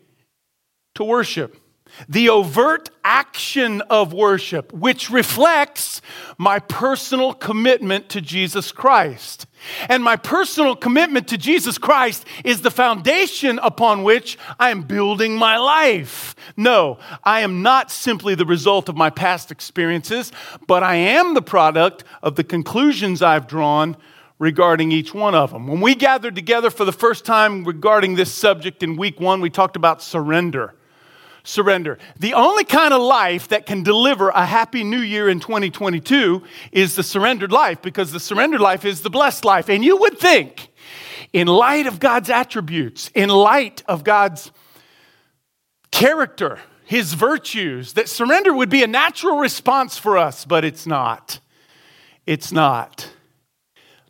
to 0.95 1.03
worship 1.03 1.61
the 2.09 2.29
overt 2.29 2.89
action 3.03 3.81
of 3.81 4.13
worship, 4.13 4.73
which 4.73 5.09
reflects 5.09 6.01
my 6.37 6.59
personal 6.59 7.33
commitment 7.33 8.09
to 8.09 8.21
Jesus 8.21 8.71
Christ. 8.71 9.45
And 9.89 10.03
my 10.03 10.15
personal 10.15 10.75
commitment 10.75 11.27
to 11.29 11.37
Jesus 11.37 11.77
Christ 11.77 12.25
is 12.43 12.61
the 12.61 12.71
foundation 12.71 13.59
upon 13.59 14.03
which 14.03 14.37
I 14.59 14.69
am 14.69 14.83
building 14.83 15.35
my 15.35 15.57
life. 15.57 16.35
No, 16.57 16.99
I 17.23 17.41
am 17.41 17.61
not 17.61 17.91
simply 17.91 18.35
the 18.35 18.45
result 18.45 18.89
of 18.89 18.95
my 18.95 19.09
past 19.09 19.51
experiences, 19.51 20.31
but 20.67 20.83
I 20.83 20.95
am 20.95 21.33
the 21.33 21.41
product 21.41 22.03
of 22.21 22.35
the 22.35 22.43
conclusions 22.43 23.21
I've 23.21 23.47
drawn 23.47 23.97
regarding 24.39 24.91
each 24.91 25.13
one 25.13 25.35
of 25.35 25.51
them. 25.51 25.67
When 25.67 25.81
we 25.81 25.95
gathered 25.95 26.35
together 26.35 26.69
for 26.69 26.85
the 26.85 26.91
first 26.91 27.25
time 27.25 27.63
regarding 27.63 28.15
this 28.15 28.33
subject 28.33 28.83
in 28.83 28.97
week 28.97 29.19
one, 29.19 29.41
we 29.41 29.49
talked 29.49 29.75
about 29.75 30.01
surrender 30.01 30.73
surrender. 31.45 31.97
The 32.19 32.33
only 32.33 32.63
kind 32.63 32.93
of 32.93 33.01
life 33.01 33.47
that 33.49 33.65
can 33.65 33.83
deliver 33.83 34.29
a 34.29 34.45
happy 34.45 34.83
new 34.83 34.99
year 34.99 35.29
in 35.29 35.39
2022 35.39 36.43
is 36.71 36.95
the 36.95 37.03
surrendered 37.03 37.51
life 37.51 37.81
because 37.81 38.11
the 38.11 38.19
surrendered 38.19 38.61
life 38.61 38.83
is 38.83 39.01
the 39.01 39.09
blessed 39.09 39.45
life. 39.45 39.69
And 39.69 39.85
you 39.85 39.97
would 39.97 40.17
think, 40.17 40.69
in 41.31 41.47
light 41.47 41.87
of 41.87 41.99
God's 41.99 42.29
attributes, 42.29 43.09
in 43.13 43.29
light 43.29 43.83
of 43.87 44.03
God's 44.03 44.51
character, 45.91 46.59
his 46.85 47.13
virtues, 47.13 47.93
that 47.93 48.09
surrender 48.09 48.53
would 48.53 48.69
be 48.69 48.83
a 48.83 48.87
natural 48.87 49.37
response 49.37 49.97
for 49.97 50.17
us, 50.17 50.45
but 50.45 50.65
it's 50.65 50.85
not. 50.85 51.39
It's 52.25 52.51
not. 52.51 53.11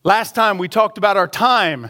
Last 0.03 0.35
time 0.35 0.57
we 0.57 0.67
talked 0.67 0.97
about 0.97 1.17
our 1.17 1.27
time 1.27 1.89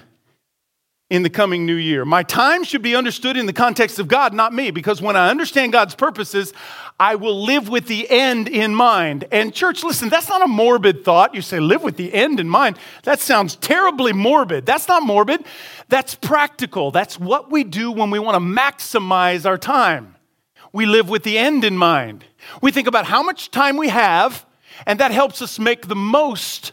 in 1.10 1.22
the 1.22 1.30
coming 1.30 1.68
new 1.68 1.76
year. 1.76 2.04
My 2.04 2.24
time 2.24 2.64
should 2.64 2.82
be 2.82 2.96
understood 2.96 3.38
in 3.38 3.46
the 3.46 3.54
context 3.54 4.00
of 4.00 4.08
God, 4.08 4.34
not 4.34 4.54
me, 4.54 4.72
because 4.72 5.04
when 5.04 5.16
I 5.16 5.30
understand 5.30 5.72
God's 5.72 5.94
purposes, 5.94 6.52
I 7.00 7.14
will 7.14 7.44
live 7.44 7.70
with 7.70 7.86
the 7.88 8.10
end 8.10 8.48
in 8.48 8.74
mind. 8.74 9.26
And, 9.32 9.54
church, 9.54 9.84
listen, 9.84 10.10
that's 10.10 10.30
not 10.30 10.42
a 10.42 10.48
morbid 10.48 11.06
thought. 11.06 11.36
You 11.36 11.44
say, 11.44 11.60
live 11.60 11.84
with 11.84 11.98
the 11.98 12.12
end 12.12 12.40
in 12.40 12.50
mind. 12.50 12.80
That 13.04 13.20
sounds 13.20 13.56
terribly 13.56 14.14
morbid. 14.14 14.66
That's 14.66 14.88
not 14.88 15.04
morbid, 15.04 15.46
that's 15.90 16.16
practical. 16.16 16.90
That's 16.90 17.20
what 17.20 17.52
we 17.52 17.64
do 17.64 17.92
when 17.92 18.10
we 18.10 18.18
want 18.18 18.36
to 18.36 18.40
maximize 18.40 19.46
our 19.46 19.60
time. 19.60 20.16
We 20.74 20.88
live 20.88 21.08
with 21.08 21.22
the 21.22 21.38
end 21.38 21.64
in 21.64 21.78
mind. 21.78 22.26
We 22.64 22.72
think 22.72 22.88
about 22.88 23.06
how 23.06 23.22
much 23.22 23.52
time 23.52 23.78
we 23.78 23.90
have, 23.90 24.44
and 24.88 25.00
that 25.00 25.12
helps 25.12 25.42
us 25.44 25.60
make 25.60 25.88
the 25.88 25.96
most 25.96 26.72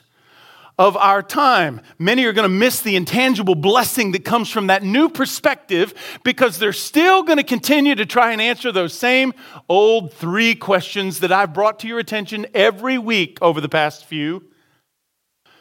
of 0.82 0.96
our 0.96 1.22
time. 1.22 1.80
Many 1.96 2.24
are 2.24 2.32
going 2.32 2.42
to 2.42 2.48
miss 2.48 2.80
the 2.80 2.96
intangible 2.96 3.54
blessing 3.54 4.10
that 4.12 4.24
comes 4.24 4.50
from 4.50 4.66
that 4.66 4.82
new 4.82 5.08
perspective 5.08 5.94
because 6.24 6.58
they're 6.58 6.72
still 6.72 7.22
going 7.22 7.36
to 7.36 7.44
continue 7.44 7.94
to 7.94 8.04
try 8.04 8.32
and 8.32 8.40
answer 8.40 8.72
those 8.72 8.92
same 8.92 9.32
old 9.68 10.12
three 10.12 10.56
questions 10.56 11.20
that 11.20 11.30
I've 11.30 11.54
brought 11.54 11.78
to 11.80 11.86
your 11.86 12.00
attention 12.00 12.46
every 12.52 12.98
week 12.98 13.38
over 13.40 13.60
the 13.60 13.68
past 13.68 14.06
few. 14.06 14.42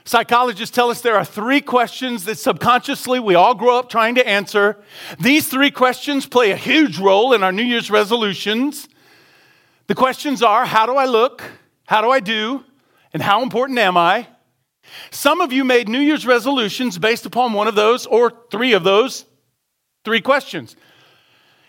Psychologists 0.06 0.76
tell 0.76 0.90
us 0.90 1.02
there 1.02 1.18
are 1.18 1.24
three 1.24 1.62
questions 1.62 2.26
that 2.26 2.40
subconsciously 2.40 3.20
we 3.20 3.36
all 3.36 3.54
grow 3.54 3.78
up 3.78 3.90
trying 3.90 4.16
to 4.16 4.28
answer. 4.28 4.84
These 5.20 5.48
three 5.48 5.70
questions 5.70 6.26
play 6.26 6.50
a 6.50 6.58
huge 6.58 6.98
role 6.98 7.34
in 7.34 7.44
our 7.44 7.52
New 7.52 7.62
Year's 7.62 7.92
resolutions. 7.92 8.90
The 9.86 9.94
questions 9.94 10.42
are 10.42 10.66
How 10.66 10.88
do 10.88 10.96
I 10.96 11.06
look? 11.06 11.44
How 11.86 12.02
do 12.02 12.10
I 12.10 12.22
do? 12.22 12.66
And 13.14 13.22
how 13.22 13.44
important 13.44 13.78
am 13.78 13.98
I? 13.98 14.28
Some 15.10 15.42
of 15.42 15.52
you 15.52 15.64
made 15.64 15.88
New 15.88 16.00
Year's 16.00 16.26
resolutions 16.26 16.98
based 16.98 17.26
upon 17.26 17.54
one 17.54 17.68
of 17.68 17.76
those 17.76 18.06
or 18.06 18.32
three 18.50 18.74
of 18.74 18.84
those 18.84 19.26
three 20.04 20.22
questions. 20.22 20.76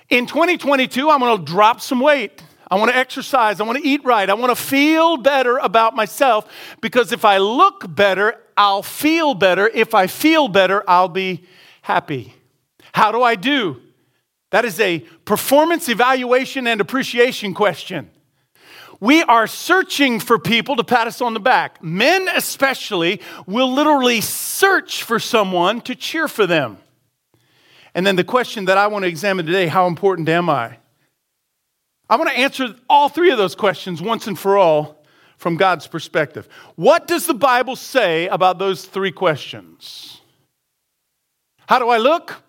In 0.08 0.26
2022, 0.26 1.10
I'm 1.10 1.20
going 1.20 1.38
to 1.38 1.44
drop 1.44 1.80
some 1.80 2.00
weight. 2.00 2.42
I 2.70 2.76
want 2.76 2.90
to 2.90 2.96
exercise. 2.96 3.60
I 3.60 3.64
want 3.64 3.78
to 3.78 3.86
eat 3.86 4.04
right. 4.04 4.28
I 4.28 4.34
want 4.34 4.56
to 4.56 4.62
feel 4.62 5.16
better 5.18 5.58
about 5.58 5.94
myself 5.94 6.50
because 6.80 7.12
if 7.12 7.24
I 7.24 7.38
look 7.38 7.84
better, 7.94 8.40
I'll 8.56 8.82
feel 8.82 9.34
better. 9.34 9.68
If 9.68 9.94
I 9.94 10.06
feel 10.06 10.48
better, 10.48 10.82
I'll 10.88 11.08
be 11.08 11.44
happy. 11.82 12.34
How 12.92 13.12
do 13.12 13.22
I 13.22 13.34
do? 13.34 13.80
That 14.50 14.64
is 14.64 14.78
a 14.80 15.00
performance 15.24 15.88
evaluation 15.88 16.66
and 16.66 16.80
appreciation 16.80 17.54
question. 17.54 18.10
We 19.02 19.25
are 19.25 19.49
searching 19.49 20.21
for 20.21 20.38
people 20.38 20.76
to 20.76 20.85
pat 20.85 21.09
us 21.09 21.21
on 21.21 21.35
the 21.35 21.40
back. 21.40 21.82
Men, 21.82 22.28
especially, 22.37 23.21
will 23.49 23.73
literally 23.73 24.21
search 24.21 25.02
for 25.02 25.18
someone 25.18 25.80
to 25.80 25.97
cheer 25.97 26.28
for 26.28 26.47
them. 26.47 26.78
And 27.97 28.06
then 28.06 28.14
the 28.14 28.23
question 28.23 28.66
that 28.66 28.78
I 28.78 28.87
want 28.87 29.02
to 29.02 29.09
examine 29.09 29.44
today 29.44 29.66
how 29.66 29.88
important 29.88 30.28
am 30.28 30.49
I? 30.49 30.78
I 32.09 32.14
want 32.14 32.30
to 32.30 32.38
answer 32.38 32.76
all 32.88 33.09
three 33.09 33.32
of 33.32 33.38
those 33.38 33.56
questions 33.56 34.00
once 34.00 34.28
and 34.28 34.38
for 34.38 34.56
all 34.56 35.04
from 35.37 35.56
God's 35.56 35.88
perspective. 35.88 36.49
What 36.76 37.09
does 37.09 37.26
the 37.26 37.35
Bible 37.35 37.75
say 37.75 38.28
about 38.28 38.61
those 38.61 38.85
three 38.85 39.11
questions? 39.11 40.21
How 41.66 41.80
do 41.80 41.88
I 41.88 41.99
look? 41.99 42.40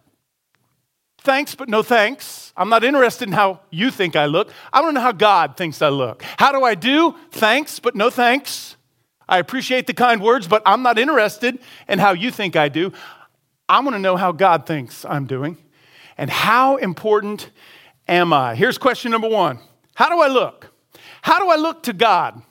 Thanks, 1.24 1.56
but 1.56 1.70
no 1.70 1.82
thanks. 1.82 2.52
I'm 2.58 2.68
not 2.68 2.84
interested 2.84 3.30
in 3.30 3.34
how 3.34 3.62
you 3.70 3.92
think 3.92 4.16
I 4.16 4.26
look. 4.26 4.52
I 4.74 4.82
want 4.82 4.92
to 4.92 4.96
know 4.96 5.06
how 5.06 5.14
God 5.14 5.56
thinks 5.56 5.82
I 5.82 5.88
look. 5.88 6.22
How 6.38 6.52
do 6.52 6.64
I 6.64 6.76
do? 6.76 7.16
Thanks, 7.32 7.80
but 7.80 7.96
no 7.96 8.10
thanks. 8.10 8.76
I 9.28 9.40
appreciate 9.40 9.88
the 9.88 9.94
kind 9.94 10.22
words, 10.22 10.48
but 10.48 10.62
I'm 10.66 10.84
not 10.84 11.00
interested 11.00 11.60
in 11.88 12.00
how 12.00 12.12
you 12.12 12.30
think 12.30 12.58
I 12.58 12.68
do. 12.68 12.92
I 13.70 13.80
want 13.80 13.96
to 13.96 14.00
know 14.00 14.18
how 14.18 14.34
God 14.34 14.66
thinks 14.66 15.06
I'm 15.06 15.26
doing. 15.26 15.58
And 16.18 16.30
how 16.30 16.76
important 16.76 17.50
am 18.08 18.34
I? 18.34 18.56
Here's 18.56 18.78
question 18.78 19.10
number 19.12 19.30
one 19.30 19.60
How 19.96 20.10
do 20.10 20.20
I 20.20 20.28
look? 20.28 20.72
How 21.22 21.40
do 21.40 21.50
I 21.50 21.56
look 21.56 21.84
to 21.84 21.94
God? 21.94 22.42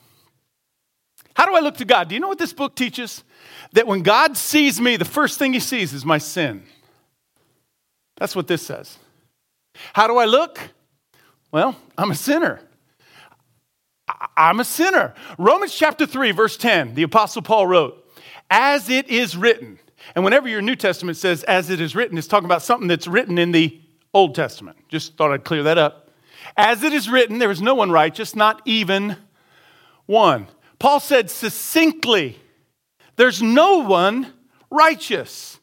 How 1.35 1.45
do 1.45 1.55
I 1.55 1.59
look 1.59 1.77
to 1.77 1.85
God? 1.85 2.09
Do 2.09 2.15
you 2.15 2.21
know 2.21 2.27
what 2.27 2.39
this 2.39 2.53
book 2.53 2.75
teaches? 2.75 3.23
That 3.73 3.85
when 3.85 4.01
God 4.01 4.35
sees 4.35 4.81
me, 4.81 4.97
the 4.97 5.05
first 5.05 5.37
thing 5.37 5.53
he 5.53 5.59
sees 5.59 5.93
is 5.93 6.05
my 6.05 6.17
sin. 6.17 6.63
That's 8.23 8.37
what 8.37 8.47
this 8.47 8.65
says. 8.65 8.97
How 9.91 10.07
do 10.07 10.15
I 10.15 10.23
look? 10.23 10.57
Well, 11.51 11.75
I'm 11.97 12.09
a 12.09 12.15
sinner. 12.15 12.61
I'm 14.37 14.61
a 14.61 14.63
sinner. 14.63 15.13
Romans 15.37 15.75
chapter 15.75 16.05
3, 16.05 16.31
verse 16.31 16.55
10, 16.55 16.95
the 16.95 17.03
Apostle 17.03 17.41
Paul 17.41 17.67
wrote, 17.67 18.01
As 18.49 18.89
it 18.89 19.09
is 19.09 19.35
written. 19.35 19.77
And 20.15 20.23
whenever 20.23 20.47
your 20.47 20.61
New 20.61 20.77
Testament 20.77 21.17
says, 21.17 21.43
as 21.43 21.69
it 21.69 21.81
is 21.81 21.97
written, 21.97 22.17
it's 22.17 22.27
talking 22.27 22.45
about 22.45 22.61
something 22.61 22.87
that's 22.87 23.07
written 23.07 23.37
in 23.37 23.51
the 23.51 23.77
Old 24.13 24.35
Testament. 24.35 24.77
Just 24.87 25.17
thought 25.17 25.33
I'd 25.33 25.43
clear 25.43 25.63
that 25.63 25.77
up. 25.77 26.09
As 26.55 26.81
it 26.81 26.93
is 26.93 27.09
written, 27.09 27.39
there 27.39 27.51
is 27.51 27.61
no 27.61 27.75
one 27.75 27.91
righteous, 27.91 28.37
not 28.37 28.61
even 28.63 29.17
one. 30.05 30.47
Paul 30.79 31.01
said 31.01 31.29
succinctly, 31.29 32.39
there's 33.17 33.41
no 33.41 33.79
one 33.79 34.31
righteous. 34.71 35.59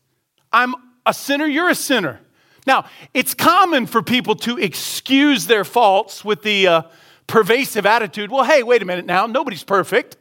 I'm 0.52 0.74
a 1.06 1.14
sinner, 1.14 1.46
you're 1.46 1.70
a 1.70 1.74
sinner. 1.74 2.20
Now, 2.66 2.86
it's 3.14 3.34
common 3.34 3.86
for 3.86 4.02
people 4.02 4.34
to 4.36 4.58
excuse 4.58 5.46
their 5.46 5.64
faults 5.64 6.24
with 6.24 6.42
the 6.42 6.66
uh, 6.66 6.82
pervasive 7.26 7.86
attitude 7.86 8.30
well, 8.30 8.44
hey, 8.44 8.62
wait 8.62 8.82
a 8.82 8.84
minute 8.84 9.06
now, 9.06 9.26
nobody's 9.26 9.64
perfect. 9.64 10.16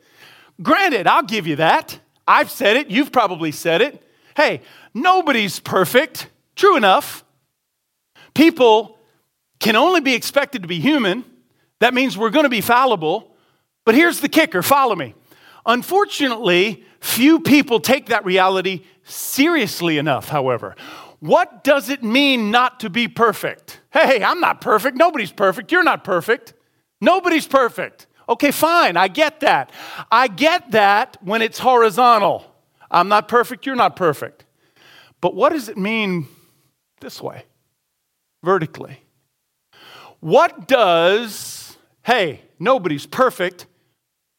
Granted, 0.62 1.08
I'll 1.08 1.24
give 1.24 1.48
you 1.48 1.58
that. 1.58 2.00
I've 2.28 2.52
said 2.52 2.78
it, 2.78 2.90
you've 2.90 3.12
probably 3.12 3.52
said 3.52 3.82
it. 3.82 4.04
Hey, 4.36 4.62
nobody's 4.94 5.60
perfect. 5.60 6.30
True 6.56 6.78
enough. 6.78 7.24
People 8.34 8.98
can 9.60 9.76
only 9.76 10.02
be 10.02 10.14
expected 10.14 10.62
to 10.62 10.68
be 10.68 10.80
human. 10.80 11.26
That 11.80 11.94
means 11.94 12.18
we're 12.18 12.30
going 12.30 12.44
to 12.44 12.50
be 12.50 12.62
fallible. 12.62 13.36
But 13.86 13.96
here's 13.96 14.20
the 14.20 14.30
kicker 14.30 14.62
follow 14.62 14.96
me. 14.96 15.16
Unfortunately, 15.66 16.84
few 17.00 17.40
people 17.40 17.80
take 17.80 18.08
that 18.08 18.26
reality 18.26 18.84
seriously 19.04 19.98
enough, 19.98 20.30
however. 20.30 20.76
What 21.20 21.64
does 21.64 21.90
it 21.90 22.04
mean 22.04 22.52
not 22.52 22.80
to 22.82 22.90
be 22.90 23.08
perfect? 23.08 23.82
Hey, 23.92 24.24
I'm 24.24 24.40
not 24.40 24.62
perfect. 24.62 24.96
Nobody's 24.96 25.32
perfect. 25.32 25.72
You're 25.72 25.84
not 25.84 26.04
perfect. 26.04 26.54
Nobody's 27.02 27.48
perfect. 27.48 28.08
Okay, 28.28 28.52
fine. 28.52 28.96
I 28.96 29.08
get 29.08 29.40
that. 29.42 29.72
I 30.12 30.28
get 30.28 30.72
that 30.72 31.18
when 31.22 31.42
it's 31.42 31.60
horizontal. 31.60 32.46
I'm 32.92 33.08
not 33.08 33.28
perfect. 33.28 33.66
You're 33.66 33.76
not 33.76 33.96
perfect. 33.96 34.46
But 35.22 35.36
what 35.36 35.52
does 35.52 35.68
it 35.68 35.78
mean 35.78 36.28
this 37.02 37.22
way, 37.22 37.44
vertically? 38.44 39.02
What 40.20 40.68
does, 40.68 41.78
hey, 42.04 42.42
nobody's 42.60 43.06
perfect, 43.06 43.66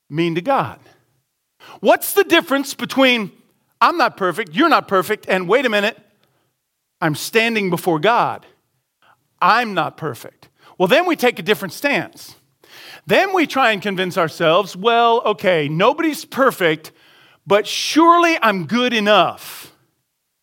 mean 0.09 0.35
to 0.35 0.41
God? 0.41 0.79
What's 1.81 2.13
the 2.15 2.25
difference 2.25 2.75
between 2.75 3.33
I'm 3.81 3.97
not 3.97 4.17
perfect, 4.17 4.55
you're 4.55 4.69
not 4.69 4.89
perfect, 4.89 5.27
and 5.29 5.49
wait 5.49 5.65
a 5.65 5.71
minute, 5.71 5.99
I'm 7.01 7.15
standing 7.15 7.71
before 7.71 7.99
God. 7.99 8.47
I'm 9.41 9.75
not 9.75 9.97
perfect. 9.97 10.49
Well, 10.79 10.89
then 10.89 11.07
we 11.07 11.17
take 11.17 11.39
a 11.39 11.43
different 11.43 11.73
stance. 11.73 12.37
Then 13.07 13.33
we 13.35 13.47
try 13.47 13.73
and 13.73 13.81
convince 13.81 14.19
ourselves, 14.19 14.77
well, 14.77 15.23
okay, 15.23 15.69
nobody's 15.69 16.25
perfect, 16.25 16.93
but 17.47 17.67
surely 17.67 18.39
I'm 18.43 18.67
good 18.67 18.93
enough. 18.93 19.75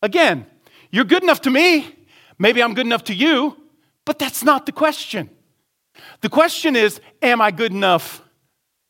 Again, 0.02 0.46
you're 0.90 1.04
good 1.04 1.22
enough 1.22 1.42
to 1.42 1.50
me. 1.50 1.94
Maybe 2.38 2.62
I'm 2.62 2.74
good 2.74 2.86
enough 2.86 3.04
to 3.04 3.14
you, 3.14 3.56
but 4.04 4.18
that's 4.18 4.42
not 4.42 4.66
the 4.66 4.72
question. 4.72 5.30
The 6.20 6.28
question 6.28 6.76
is, 6.76 7.00
am 7.22 7.40
I 7.40 7.50
good 7.50 7.72
enough 7.72 8.22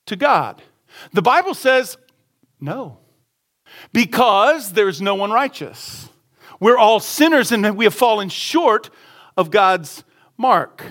to 0.07 0.17
God? 0.17 0.63
The 1.13 1.23
Bible 1.23 1.55
says 1.55 1.97
no, 2.61 2.99
because 3.93 4.73
there's 4.73 5.01
no 5.01 5.15
one 5.15 5.31
righteous. 5.31 6.08
We're 6.61 6.79
all 6.79 7.01
sinners 7.01 7.53
and 7.53 7.77
we 7.77 7.85
have 7.85 7.95
fallen 7.95 8.29
short 8.29 8.91
of 9.37 9.51
God's 9.51 10.05
mark. 10.37 10.85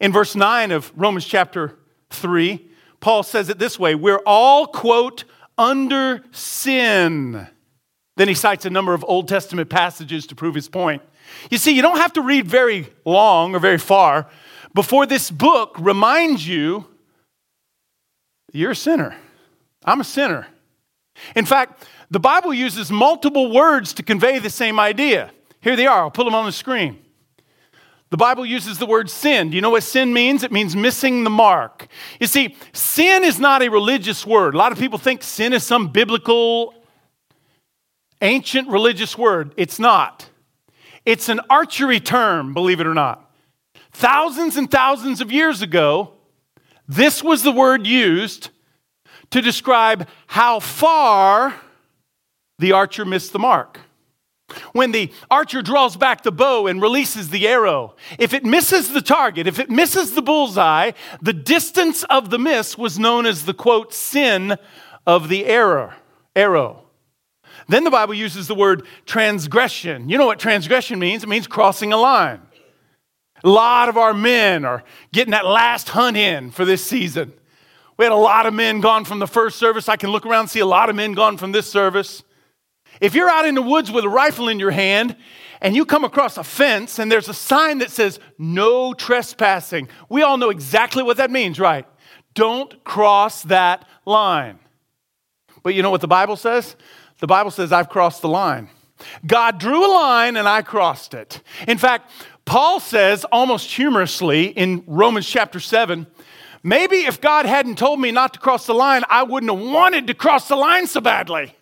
In 0.00 0.12
verse 0.12 0.34
9 0.34 0.72
of 0.72 0.92
Romans 0.96 1.24
chapter 1.24 1.78
3, 2.10 2.68
Paul 3.00 3.22
says 3.22 3.48
it 3.48 3.58
this 3.58 3.78
way 3.78 3.94
We're 3.94 4.22
all, 4.26 4.66
quote, 4.66 5.24
under 5.56 6.22
sin. 6.32 7.46
Then 8.16 8.28
he 8.28 8.34
cites 8.34 8.64
a 8.64 8.70
number 8.70 8.94
of 8.94 9.04
Old 9.06 9.28
Testament 9.28 9.70
passages 9.70 10.26
to 10.26 10.34
prove 10.34 10.54
his 10.54 10.68
point. 10.68 11.02
You 11.50 11.58
see, 11.58 11.74
you 11.74 11.82
don't 11.82 11.98
have 11.98 12.12
to 12.14 12.22
read 12.22 12.46
very 12.46 12.88
long 13.04 13.54
or 13.54 13.58
very 13.58 13.78
far 13.78 14.28
before 14.74 15.06
this 15.06 15.30
book 15.30 15.76
reminds 15.78 16.46
you 16.46 16.86
you're 18.52 18.72
a 18.72 18.76
sinner. 18.76 19.16
I'm 19.84 20.00
a 20.00 20.04
sinner. 20.04 20.46
In 21.34 21.44
fact, 21.44 21.84
the 22.10 22.20
Bible 22.20 22.52
uses 22.52 22.90
multiple 22.90 23.50
words 23.50 23.92
to 23.94 24.02
convey 24.02 24.38
the 24.38 24.50
same 24.50 24.78
idea. 24.78 25.30
Here 25.60 25.76
they 25.76 25.86
are, 25.86 26.02
I'll 26.02 26.10
put 26.10 26.24
them 26.24 26.34
on 26.34 26.44
the 26.44 26.52
screen. 26.52 26.98
The 28.10 28.18
Bible 28.18 28.44
uses 28.44 28.76
the 28.76 28.84
word 28.84 29.08
sin. 29.08 29.48
Do 29.48 29.56
you 29.56 29.62
know 29.62 29.70
what 29.70 29.82
sin 29.82 30.12
means? 30.12 30.42
It 30.42 30.52
means 30.52 30.76
missing 30.76 31.24
the 31.24 31.30
mark. 31.30 31.88
You 32.20 32.26
see, 32.26 32.56
sin 32.74 33.24
is 33.24 33.38
not 33.38 33.62
a 33.62 33.70
religious 33.70 34.26
word. 34.26 34.54
A 34.54 34.58
lot 34.58 34.70
of 34.70 34.78
people 34.78 34.98
think 34.98 35.22
sin 35.22 35.54
is 35.54 35.64
some 35.64 35.88
biblical, 35.88 36.74
ancient 38.20 38.68
religious 38.68 39.16
word. 39.16 39.54
It's 39.56 39.78
not. 39.78 40.28
It's 41.06 41.30
an 41.30 41.40
archery 41.48 42.00
term, 42.00 42.52
believe 42.52 42.80
it 42.80 42.86
or 42.86 42.92
not. 42.92 43.30
Thousands 43.92 44.58
and 44.58 44.70
thousands 44.70 45.22
of 45.22 45.32
years 45.32 45.62
ago, 45.62 46.12
this 46.86 47.24
was 47.24 47.42
the 47.42 47.52
word 47.52 47.86
used 47.86 48.50
to 49.32 49.40
describe 49.40 50.08
how 50.28 50.60
far 50.60 51.54
the 52.58 52.72
archer 52.72 53.04
missed 53.04 53.32
the 53.32 53.38
mark. 53.38 53.80
When 54.72 54.92
the 54.92 55.10
archer 55.30 55.62
draws 55.62 55.96
back 55.96 56.22
the 56.22 56.30
bow 56.32 56.66
and 56.66 56.80
releases 56.80 57.30
the 57.30 57.48
arrow, 57.48 57.96
if 58.18 58.34
it 58.34 58.44
misses 58.44 58.92
the 58.92 59.00
target, 59.00 59.46
if 59.46 59.58
it 59.58 59.70
misses 59.70 60.14
the 60.14 60.22
bullseye, 60.22 60.92
the 61.20 61.32
distance 61.32 62.04
of 62.04 62.30
the 62.30 62.38
miss 62.38 62.76
was 62.76 62.98
known 62.98 63.26
as 63.26 63.44
the 63.44 63.54
quote, 63.54 63.94
sin 63.94 64.56
of 65.06 65.28
the 65.28 65.46
arrow. 65.46 65.92
arrow. 66.36 66.84
Then 67.68 67.84
the 67.84 67.90
Bible 67.90 68.14
uses 68.14 68.46
the 68.46 68.54
word 68.54 68.86
transgression. 69.06 70.08
You 70.08 70.18
know 70.18 70.26
what 70.26 70.38
transgression 70.38 70.98
means? 70.98 71.22
It 71.22 71.28
means 71.28 71.46
crossing 71.46 71.92
a 71.92 71.96
line. 71.96 72.42
A 73.44 73.48
lot 73.48 73.88
of 73.88 73.96
our 73.96 74.14
men 74.14 74.64
are 74.64 74.84
getting 75.12 75.32
that 75.32 75.46
last 75.46 75.88
hunt 75.90 76.16
in 76.16 76.50
for 76.50 76.64
this 76.64 76.84
season. 76.84 77.32
We 78.02 78.06
had 78.06 78.10
a 78.10 78.16
lot 78.16 78.46
of 78.46 78.52
men 78.52 78.80
gone 78.80 79.04
from 79.04 79.20
the 79.20 79.28
first 79.28 79.60
service. 79.60 79.88
I 79.88 79.94
can 79.94 80.10
look 80.10 80.26
around 80.26 80.40
and 80.40 80.50
see 80.50 80.58
a 80.58 80.66
lot 80.66 80.90
of 80.90 80.96
men 80.96 81.12
gone 81.12 81.36
from 81.36 81.52
this 81.52 81.70
service. 81.70 82.24
If 83.00 83.14
you're 83.14 83.30
out 83.30 83.46
in 83.46 83.54
the 83.54 83.62
woods 83.62 83.92
with 83.92 84.02
a 84.02 84.08
rifle 84.08 84.48
in 84.48 84.58
your 84.58 84.72
hand 84.72 85.14
and 85.60 85.76
you 85.76 85.84
come 85.84 86.02
across 86.02 86.36
a 86.36 86.42
fence 86.42 86.98
and 86.98 87.12
there's 87.12 87.28
a 87.28 87.32
sign 87.32 87.78
that 87.78 87.92
says 87.92 88.18
no 88.38 88.92
trespassing, 88.92 89.88
we 90.08 90.24
all 90.24 90.36
know 90.36 90.50
exactly 90.50 91.04
what 91.04 91.18
that 91.18 91.30
means, 91.30 91.60
right? 91.60 91.86
Don't 92.34 92.82
cross 92.82 93.44
that 93.44 93.86
line. 94.04 94.58
But 95.62 95.74
you 95.74 95.82
know 95.82 95.90
what 95.90 96.00
the 96.00 96.08
Bible 96.08 96.34
says? 96.34 96.74
The 97.20 97.28
Bible 97.28 97.52
says, 97.52 97.70
I've 97.70 97.88
crossed 97.88 98.20
the 98.20 98.28
line. 98.28 98.68
God 99.24 99.60
drew 99.60 99.86
a 99.86 99.92
line 99.94 100.36
and 100.36 100.48
I 100.48 100.62
crossed 100.62 101.14
it. 101.14 101.40
In 101.68 101.78
fact, 101.78 102.10
Paul 102.44 102.80
says 102.80 103.24
almost 103.26 103.70
humorously 103.70 104.46
in 104.46 104.82
Romans 104.88 105.28
chapter 105.28 105.60
7 105.60 106.08
maybe 106.62 106.96
if 106.96 107.20
God 107.20 107.46
hadn't 107.46 107.78
told 107.78 108.00
me 108.00 108.12
not 108.12 108.34
to 108.34 108.40
cross 108.40 108.66
the 108.66 108.74
line, 108.74 109.02
I 109.08 109.22
wouldn't 109.22 109.52
have 109.52 109.60
wanted 109.60 110.06
to 110.08 110.14
cross 110.14 110.48
the 110.48 110.56
line 110.56 110.86
so 110.86 111.00
badly. 111.00 111.54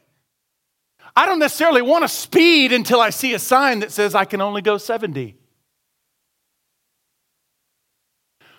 I 1.17 1.27
don't 1.27 1.39
necessarily 1.39 1.83
want 1.83 2.03
to 2.03 2.09
speed 2.09 2.73
until 2.73 3.01
I 3.01 3.11
see 3.11 3.35
a 3.35 3.39
sign 3.39 3.81
that 3.81 3.93
says 3.93 4.15
I 4.15 4.25
can 4.25 4.41
only 4.41 4.63
go 4.63 4.79
70. 4.79 5.37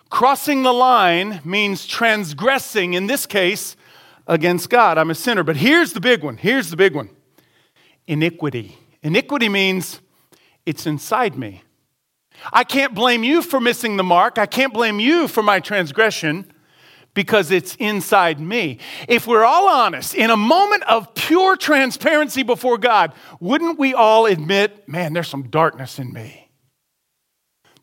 Crossing 0.10 0.64
the 0.64 0.74
line 0.74 1.40
means 1.46 1.88
transgressing, 1.88 2.94
in 2.94 3.08
this 3.08 3.26
case, 3.26 3.78
against 4.28 4.70
God. 4.70 4.98
I'm 4.98 5.10
a 5.10 5.16
sinner. 5.16 5.44
But 5.44 5.56
here's 5.56 5.94
the 5.94 6.02
big 6.02 6.22
one. 6.24 6.38
Here's 6.38 6.70
the 6.70 6.78
big 6.78 6.94
one 6.94 7.10
iniquity. 8.08 8.78
Iniquity 9.02 9.48
means 9.48 10.02
it's 10.66 10.86
inside 10.86 11.38
me. 11.38 11.64
I 12.52 12.64
can't 12.64 12.94
blame 12.94 13.24
you 13.24 13.42
for 13.42 13.60
missing 13.60 13.98
the 13.98 14.04
mark. 14.04 14.38
I 14.38 14.46
can't 14.46 14.74
blame 14.74 15.00
you 15.00 15.28
for 15.28 15.44
my 15.44 15.60
transgression 15.60 16.52
because 17.14 17.52
it's 17.52 17.76
inside 17.76 18.40
me. 18.40 18.80
If 19.08 19.28
we're 19.28 19.44
all 19.44 19.68
honest, 19.68 20.16
in 20.16 20.30
a 20.30 20.38
moment 20.38 20.84
of 20.84 21.14
pure 21.14 21.58
transparency 21.58 22.44
before 22.44 22.78
God, 22.78 23.14
wouldn't 23.40 23.78
we 23.78 23.94
all 23.94 24.26
admit, 24.26 24.88
man, 24.88 25.14
there's 25.14 25.28
some 25.28 25.50
darkness 25.50 26.00
in 26.00 26.14
me? 26.14 26.50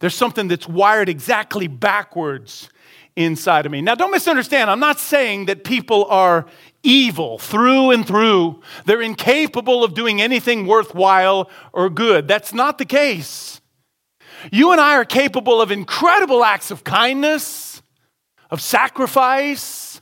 There's 0.01 0.14
something 0.14 0.49
that's 0.49 0.68
wired 0.68 1.09
exactly 1.09 1.66
backwards 1.66 2.71
inside 3.16 3.66
of 3.66 3.73
me. 3.73 3.83
Now, 3.83 3.97
don't 3.97 4.12
misunderstand. 4.12 4.71
I'm 4.71 4.81
not 4.81 5.01
saying 5.01 5.47
that 5.47 5.64
people 5.64 6.05
are 6.07 6.47
evil 6.85 7.38
through 7.38 7.90
and 7.90 8.07
through. 8.07 8.61
They're 8.87 9.03
incapable 9.03 9.83
of 9.83 9.94
doing 9.94 10.23
anything 10.23 10.66
worthwhile 10.66 11.51
or 11.73 11.90
good. 11.90 12.29
That's 12.29 12.55
not 12.55 12.79
the 12.79 12.85
case. 12.85 13.58
You 14.53 14.72
and 14.72 14.81
I 14.81 14.94
are 14.94 15.05
capable 15.05 15.61
of 15.61 15.70
incredible 15.70 16.44
acts 16.44 16.70
of 16.70 16.85
kindness, 16.85 17.83
of 18.51 18.61
sacrifice, 18.61 20.01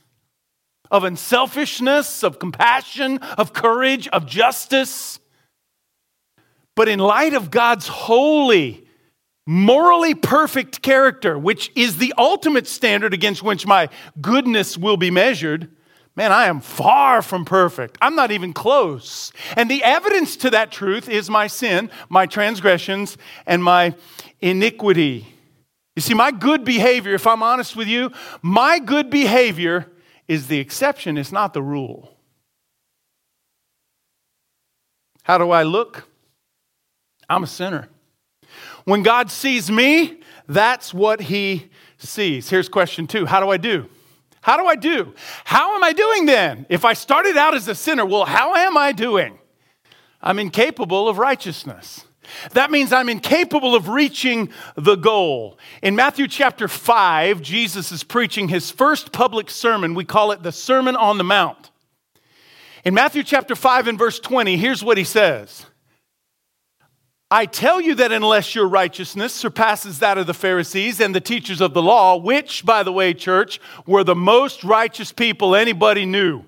of 0.91 1.03
unselfishness, 1.03 2.23
of 2.23 2.39
compassion, 2.39 3.17
of 3.37 3.53
courage, 3.53 4.07
of 4.09 4.25
justice. 4.25 5.19
But 6.75 6.87
in 6.87 6.99
light 6.99 7.33
of 7.33 7.51
God's 7.51 7.87
holy, 7.87 8.87
morally 9.45 10.13
perfect 10.13 10.81
character, 10.81 11.37
which 11.37 11.71
is 11.75 11.97
the 11.97 12.13
ultimate 12.17 12.67
standard 12.67 13.13
against 13.13 13.41
which 13.43 13.65
my 13.65 13.89
goodness 14.21 14.77
will 14.77 14.97
be 14.97 15.09
measured, 15.09 15.69
man, 16.15 16.31
I 16.31 16.45
am 16.47 16.59
far 16.59 17.21
from 17.21 17.45
perfect. 17.45 17.97
I'm 18.01 18.15
not 18.15 18.31
even 18.31 18.51
close. 18.51 19.31
And 19.55 19.69
the 19.69 19.83
evidence 19.83 20.35
to 20.37 20.49
that 20.49 20.71
truth 20.71 21.07
is 21.07 21.29
my 21.29 21.47
sin, 21.47 21.89
my 22.09 22.25
transgressions, 22.25 23.17
and 23.45 23.63
my 23.63 23.95
iniquity. 24.41 25.27
You 25.95 26.01
see, 26.01 26.13
my 26.13 26.31
good 26.31 26.63
behavior, 26.63 27.13
if 27.13 27.25
I'm 27.25 27.41
honest 27.41 27.75
with 27.75 27.87
you, 27.87 28.11
my 28.41 28.79
good 28.79 29.09
behavior 29.09 29.91
is 30.27 30.47
the 30.47 30.59
exception, 30.59 31.17
it's 31.17 31.31
not 31.31 31.53
the 31.53 31.61
rule. 31.61 32.13
How 35.23 35.37
do 35.37 35.51
I 35.51 35.63
look? 35.63 36.07
I'm 37.29 37.43
a 37.43 37.47
sinner. 37.47 37.89
When 38.85 39.03
God 39.03 39.29
sees 39.29 39.69
me, 39.69 40.21
that's 40.47 40.93
what 40.93 41.19
he 41.19 41.69
sees. 41.97 42.49
Here's 42.49 42.69
question 42.69 43.07
two 43.07 43.25
How 43.25 43.39
do 43.39 43.49
I 43.49 43.57
do? 43.57 43.89
How 44.41 44.55
do 44.55 44.65
I 44.65 44.77
do? 44.77 45.13
How 45.43 45.75
am 45.75 45.83
I 45.83 45.91
doing 45.91 46.25
then? 46.25 46.65
If 46.69 46.85
I 46.85 46.93
started 46.93 47.35
out 47.35 47.53
as 47.53 47.67
a 47.67 47.75
sinner, 47.75 48.05
well, 48.05 48.23
how 48.23 48.55
am 48.55 48.77
I 48.77 48.93
doing? 48.93 49.37
I'm 50.21 50.39
incapable 50.39 51.09
of 51.09 51.17
righteousness. 51.17 52.06
That 52.53 52.71
means 52.71 52.93
I'm 52.93 53.09
incapable 53.09 53.75
of 53.75 53.89
reaching 53.89 54.49
the 54.75 54.95
goal. 54.95 55.57
In 55.81 55.95
Matthew 55.95 56.27
chapter 56.27 56.67
5, 56.67 57.41
Jesus 57.41 57.91
is 57.91 58.03
preaching 58.03 58.47
his 58.47 58.71
first 58.71 59.11
public 59.11 59.49
sermon. 59.49 59.95
We 59.95 60.05
call 60.05 60.31
it 60.31 60.43
the 60.43 60.51
Sermon 60.51 60.95
on 60.95 61.17
the 61.17 61.23
Mount. 61.23 61.71
In 62.83 62.93
Matthew 62.93 63.23
chapter 63.23 63.55
5 63.55 63.87
and 63.87 63.97
verse 63.99 64.19
20, 64.19 64.57
here's 64.57 64.83
what 64.83 64.97
he 64.97 65.03
says 65.03 65.65
I 67.29 67.45
tell 67.45 67.81
you 67.81 67.95
that 67.95 68.13
unless 68.13 68.55
your 68.55 68.67
righteousness 68.67 69.33
surpasses 69.33 69.99
that 69.99 70.17
of 70.17 70.27
the 70.27 70.33
Pharisees 70.33 71.01
and 71.01 71.13
the 71.13 71.19
teachers 71.19 71.59
of 71.59 71.73
the 71.73 71.81
law, 71.81 72.15
which, 72.15 72.65
by 72.65 72.83
the 72.83 72.91
way, 72.93 73.13
church, 73.13 73.59
were 73.85 74.05
the 74.05 74.15
most 74.15 74.63
righteous 74.63 75.11
people 75.11 75.53
anybody 75.53 76.05
knew, 76.05 76.43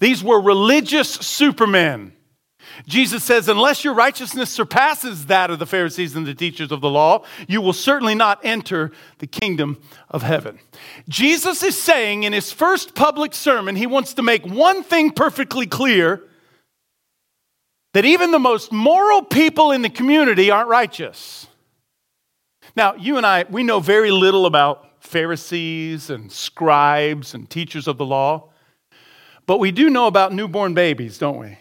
these 0.00 0.24
were 0.24 0.40
religious 0.40 1.08
supermen. 1.08 2.12
Jesus 2.86 3.24
says, 3.24 3.48
unless 3.48 3.84
your 3.84 3.94
righteousness 3.94 4.50
surpasses 4.50 5.26
that 5.26 5.50
of 5.50 5.58
the 5.58 5.66
Pharisees 5.66 6.14
and 6.14 6.26
the 6.26 6.34
teachers 6.34 6.70
of 6.70 6.80
the 6.80 6.90
law, 6.90 7.24
you 7.48 7.60
will 7.60 7.72
certainly 7.72 8.14
not 8.14 8.40
enter 8.44 8.92
the 9.18 9.26
kingdom 9.26 9.80
of 10.10 10.22
heaven. 10.22 10.58
Jesus 11.08 11.62
is 11.62 11.80
saying 11.80 12.24
in 12.24 12.32
his 12.32 12.52
first 12.52 12.94
public 12.94 13.34
sermon, 13.34 13.76
he 13.76 13.86
wants 13.86 14.14
to 14.14 14.22
make 14.22 14.44
one 14.46 14.82
thing 14.82 15.10
perfectly 15.10 15.66
clear 15.66 16.22
that 17.94 18.04
even 18.04 18.30
the 18.30 18.38
most 18.38 18.72
moral 18.72 19.22
people 19.22 19.72
in 19.72 19.82
the 19.82 19.88
community 19.88 20.50
aren't 20.50 20.68
righteous. 20.68 21.46
Now, 22.76 22.94
you 22.94 23.16
and 23.16 23.24
I, 23.24 23.44
we 23.48 23.62
know 23.62 23.80
very 23.80 24.10
little 24.10 24.44
about 24.44 25.02
Pharisees 25.02 26.10
and 26.10 26.30
scribes 26.30 27.32
and 27.32 27.48
teachers 27.48 27.88
of 27.88 27.96
the 27.96 28.04
law, 28.04 28.50
but 29.46 29.60
we 29.60 29.70
do 29.70 29.88
know 29.88 30.08
about 30.08 30.32
newborn 30.32 30.74
babies, 30.74 31.16
don't 31.16 31.38
we? 31.38 31.56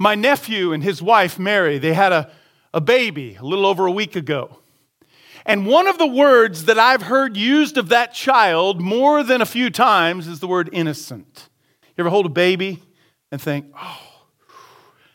My 0.00 0.14
nephew 0.14 0.72
and 0.72 0.82
his 0.82 1.02
wife, 1.02 1.38
Mary, 1.38 1.76
they 1.76 1.92
had 1.92 2.10
a, 2.10 2.30
a 2.72 2.80
baby 2.80 3.36
a 3.38 3.44
little 3.44 3.66
over 3.66 3.84
a 3.84 3.92
week 3.92 4.16
ago. 4.16 4.56
And 5.44 5.66
one 5.66 5.86
of 5.86 5.98
the 5.98 6.06
words 6.06 6.64
that 6.64 6.78
I've 6.78 7.02
heard 7.02 7.36
used 7.36 7.76
of 7.76 7.90
that 7.90 8.14
child 8.14 8.80
more 8.80 9.22
than 9.22 9.42
a 9.42 9.46
few 9.46 9.68
times 9.68 10.26
is 10.26 10.40
the 10.40 10.46
word 10.46 10.70
innocent. 10.72 11.50
You 11.82 12.02
ever 12.02 12.08
hold 12.08 12.24
a 12.24 12.30
baby 12.30 12.82
and 13.30 13.42
think, 13.42 13.66
oh, 13.78 14.00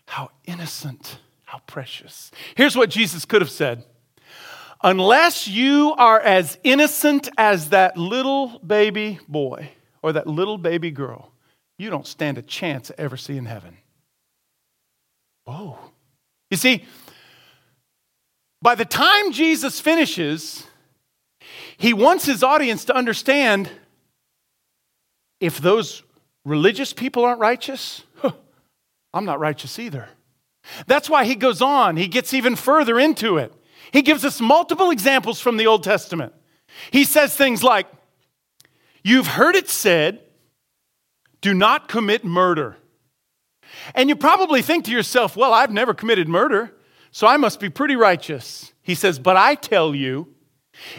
how 0.05 0.29
innocent, 0.45 1.17
how 1.45 1.61
precious. 1.65 2.29
Here's 2.53 2.75
what 2.75 2.91
Jesus 2.91 3.25
could 3.25 3.41
have 3.41 3.49
said 3.49 3.83
Unless 4.83 5.47
you 5.47 5.95
are 5.97 6.19
as 6.19 6.59
innocent 6.63 7.27
as 7.39 7.69
that 7.69 7.97
little 7.97 8.59
baby 8.59 9.17
boy 9.27 9.71
or 10.03 10.13
that 10.13 10.27
little 10.27 10.59
baby 10.59 10.91
girl, 10.91 11.31
you 11.75 11.89
don't 11.89 12.05
stand 12.05 12.37
a 12.37 12.43
chance 12.43 12.91
of 12.91 12.99
ever 12.99 13.17
seeing 13.17 13.45
heaven. 13.45 13.77
Whoa. 15.45 15.77
You 16.51 16.58
see, 16.58 16.86
by 18.62 18.75
the 18.75 18.86
time 18.86 19.31
Jesus 19.31 19.79
finishes, 19.79 20.65
he 21.77 21.93
wants 21.93 22.25
his 22.25 22.43
audience 22.43 22.86
to 22.86 22.95
understand 22.95 23.69
if 25.39 25.60
those 25.60 26.03
religious 26.43 26.93
people 26.93 27.25
aren't 27.25 27.39
righteous, 27.39 28.03
I'm 29.13 29.25
not 29.25 29.39
righteous 29.39 29.79
either. 29.79 30.10
That's 30.88 31.10
why 31.10 31.25
he 31.25 31.36
goes 31.36 31.62
on, 31.62 31.97
he 31.97 32.08
gets 32.08 32.34
even 32.34 32.55
further 32.55 32.99
into 32.99 33.38
it. 33.38 33.53
He 33.91 34.01
gives 34.01 34.25
us 34.25 34.41
multiple 34.41 34.89
examples 34.89 35.39
from 35.39 35.58
the 35.58 35.67
Old 35.67 35.84
Testament. 35.84 36.34
He 36.91 37.03
says 37.03 37.36
things 37.36 37.63
like, 37.63 37.88
You've 39.03 39.27
heard 39.27 39.55
it 39.55 39.69
said, 39.69 40.21
do 41.45 41.53
not 41.53 41.88
commit 41.88 42.25
murder. 42.25 42.75
And 43.93 44.09
you 44.09 44.15
probably 44.15 44.61
think 44.61 44.85
to 44.85 44.91
yourself, 44.91 45.35
Well, 45.35 45.53
I've 45.53 45.71
never 45.71 45.93
committed 45.93 46.27
murder, 46.27 46.73
so 47.11 47.27
I 47.27 47.37
must 47.37 47.59
be 47.59 47.69
pretty 47.69 47.95
righteous. 47.95 48.73
He 48.81 48.95
says, 48.95 49.19
But 49.19 49.37
I 49.37 49.55
tell 49.55 49.93
you, 49.93 50.33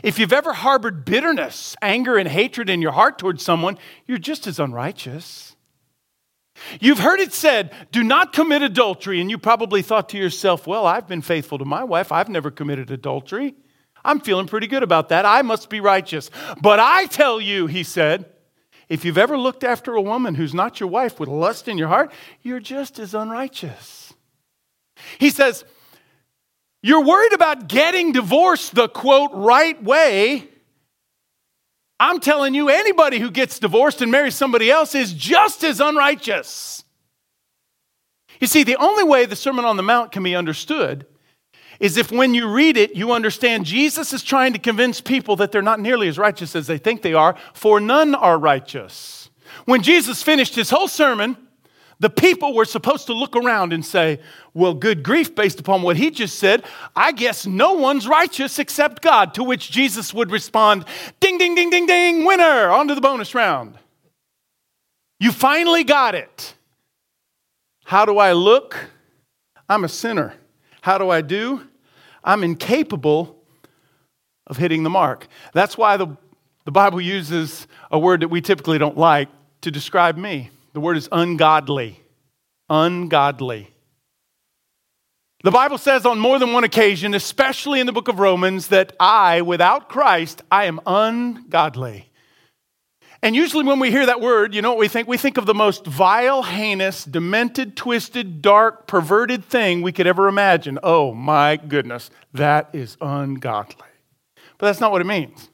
if 0.03 0.19
you've 0.19 0.33
ever 0.33 0.53
harbored 0.53 1.05
bitterness, 1.05 1.77
anger, 1.83 2.17
and 2.17 2.29
hatred 2.29 2.71
in 2.71 2.81
your 2.81 2.93
heart 2.93 3.19
towards 3.19 3.45
someone, 3.45 3.79
you're 4.07 4.19
just 4.19 4.47
as 4.47 4.59
unrighteous. 4.59 5.57
You've 6.81 7.01
heard 7.01 7.21
it 7.21 7.33
said, 7.33 7.75
do 7.93 8.03
not 8.03 8.33
commit 8.33 8.63
adultery. 8.63 9.21
And 9.21 9.31
you 9.31 9.37
probably 9.37 9.83
thought 9.83 10.09
to 10.11 10.19
yourself, 10.19 10.67
well, 10.67 10.87
I've 10.87 11.07
been 11.07 11.23
faithful 11.23 11.59
to 11.59 11.65
my 11.65 11.85
wife. 11.85 12.13
I've 12.13 12.31
never 12.31 12.51
committed 12.51 12.91
adultery. 12.91 13.55
I'm 14.05 14.21
feeling 14.21 14.47
pretty 14.47 14.67
good 14.67 14.83
about 14.83 15.09
that. 15.11 15.27
I 15.27 15.43
must 15.43 15.69
be 15.69 15.81
righteous. 15.81 16.31
But 16.61 16.81
I 16.81 17.07
tell 17.07 17.41
you, 17.41 17.67
he 17.67 17.83
said, 17.83 18.27
if 18.89 19.05
you've 19.05 19.19
ever 19.19 19.37
looked 19.37 19.65
after 19.65 19.95
a 19.95 20.03
woman 20.03 20.35
who's 20.35 20.55
not 20.55 20.81
your 20.81 20.89
wife 20.89 21.19
with 21.19 21.29
lust 21.29 21.69
in 21.69 21.79
your 21.79 21.89
heart, 21.89 22.13
you're 22.43 22.61
just 22.61 22.99
as 22.99 23.15
unrighteous. 23.15 24.15
He 25.19 25.31
says, 25.31 25.65
you're 26.83 27.05
worried 27.05 27.33
about 27.33 27.69
getting 27.69 28.13
divorced 28.13 28.75
the 28.75 28.89
quote 28.89 29.33
right 29.35 29.83
way 29.83 30.49
I'm 31.99 32.21
telling 32.21 32.55
you, 32.55 32.69
anybody 32.69 33.19
who 33.19 33.31
gets 33.31 33.59
divorced 33.59 34.03
and 34.03 34.13
marries 34.13 34.35
somebody 34.35 34.71
else 34.71 34.95
is 34.95 35.13
just 35.13 35.65
as 35.65 35.81
unrighteous. 35.81 36.85
You 38.39 38.47
see, 38.47 38.65
the 38.65 38.77
only 38.77 39.05
way 39.05 39.25
the 39.25 39.37
Sermon 39.37 39.65
on 39.65 39.77
the 39.77 39.83
Mount 39.83 40.13
can 40.13 40.23
be 40.23 40.37
understood 40.37 41.07
is 41.81 41.97
if 41.97 42.11
when 42.11 42.35
you 42.35 42.49
read 42.49 42.77
it, 42.77 42.95
you 42.95 43.13
understand 43.13 43.67
Jesus 43.67 44.13
is 44.13 44.23
trying 44.23 44.53
to 44.53 44.59
convince 44.59 45.01
people 45.01 45.37
that 45.37 45.53
they're 45.53 45.63
not 45.63 45.81
nearly 45.81 46.09
as 46.09 46.19
righteous 46.19 46.57
as 46.57 46.67
they 46.67 46.79
think 46.79 47.03
they 47.03 47.15
are, 47.15 47.37
for 47.53 47.81
none 47.81 48.15
are 48.15 48.39
righteous. 48.39 49.31
When 49.65 49.83
Jesus 49.83 50.23
finished 50.23 50.55
his 50.55 50.71
whole 50.71 50.89
sermon, 50.89 51.37
the 51.99 52.11
people 52.11 52.55
were 52.55 52.67
supposed 52.67 53.07
to 53.07 53.15
look 53.15 53.37
around 53.37 53.73
and 53.73 53.85
say, 53.85 54.21
Well, 54.53 54.75
good 54.75 55.03
grief, 55.03 55.35
based 55.35 55.61
upon 55.61 55.83
what 55.83 55.97
he 55.97 56.11
just 56.11 56.39
said, 56.39 56.65
I 56.95 57.13
guess 57.13 57.47
no 57.47 57.73
one's 57.73 58.07
righteous 58.07 58.59
except 58.59 59.01
God. 59.01 59.35
To 59.35 59.43
which 59.43 59.71
Jesus 59.71 60.13
would 60.13 60.31
respond, 60.31 60.85
Ding, 61.21 61.39
ding, 61.39 61.55
ding, 61.55 61.71
ding, 61.71 61.87
ding, 61.87 62.25
winner, 62.25 62.71
on 62.71 62.89
to 62.89 62.95
the 62.95 63.01
bonus 63.01 63.35
round. 63.35 63.79
You 65.19 65.33
finally 65.33 65.85
got 65.85 66.15
it. 66.15 66.55
How 67.85 68.05
do 68.05 68.19
I 68.19 68.33
look? 68.33 68.77
I'm 69.69 69.85
a 69.85 69.89
sinner. 69.89 70.35
How 70.87 70.99
do 70.99 71.11
I 71.11 71.21
do? 71.21 71.67
I'm 72.23 72.45
incapable 72.45 73.43
of 74.47 74.57
hitting 74.57 74.85
the 74.85 74.89
mark. 74.89 75.27
That's 75.53 75.77
why 75.77 75.97
the, 75.97 76.17
the 76.65 76.71
Bible 76.71 77.01
uses 77.01 77.67
a 77.91 77.99
word 77.99 78.21
that 78.21 78.29
we 78.29 78.41
typically 78.41 78.79
don't 78.79 78.97
like 78.97 79.29
to 79.63 79.73
describe 79.73 80.17
me. 80.17 80.51
The 80.75 80.79
word 80.79 80.97
is 80.97 81.09
ungodly. 81.11 82.01
Ungodly. 82.71 83.69
The 85.43 85.51
Bible 85.51 85.79
says 85.79 86.07
on 86.07 86.21
more 86.21 86.39
than 86.39 86.53
one 86.53 86.63
occasion, 86.63 87.15
especially 87.15 87.81
in 87.81 87.87
the 87.87 87.93
book 87.93 88.07
of 88.07 88.21
Romans, 88.21 88.69
that 88.69 88.95
I, 89.01 89.43
without 89.43 89.89
Christ, 89.89 90.43
I 90.53 90.67
am 90.67 90.79
ungodly. 90.87 92.06
And 93.23 93.35
usually, 93.35 93.65
when 93.65 93.79
we 93.81 93.91
hear 93.91 94.07
that 94.07 94.21
word, 94.21 94.55
you 94.55 94.63
know 94.63 94.71
what 94.71 94.79
we 94.79 94.89
think? 94.89 95.09
We 95.09 95.17
think 95.17 95.39
of 95.39 95.47
the 95.47 95.55
most 95.55 95.87
vile, 95.87 96.43
heinous, 96.43 97.05
demented, 97.05 97.77
twisted, 97.77 98.43
dark, 98.43 98.87
perverted 98.87 99.45
thing 99.45 99.83
we 99.83 99.93
could 99.93 100.07
ever 100.07 100.29
imagine. 100.29 100.79
Oh 100.83 101.15
my 101.15 101.57
goodness, 101.57 102.11
that 102.35 102.69
is 102.73 102.97
ungodly. 103.01 103.87
But 104.59 104.67
that's 104.67 104.81
not 104.81 104.93
what 104.93 105.01
it 105.01 105.07
means. 105.07 105.49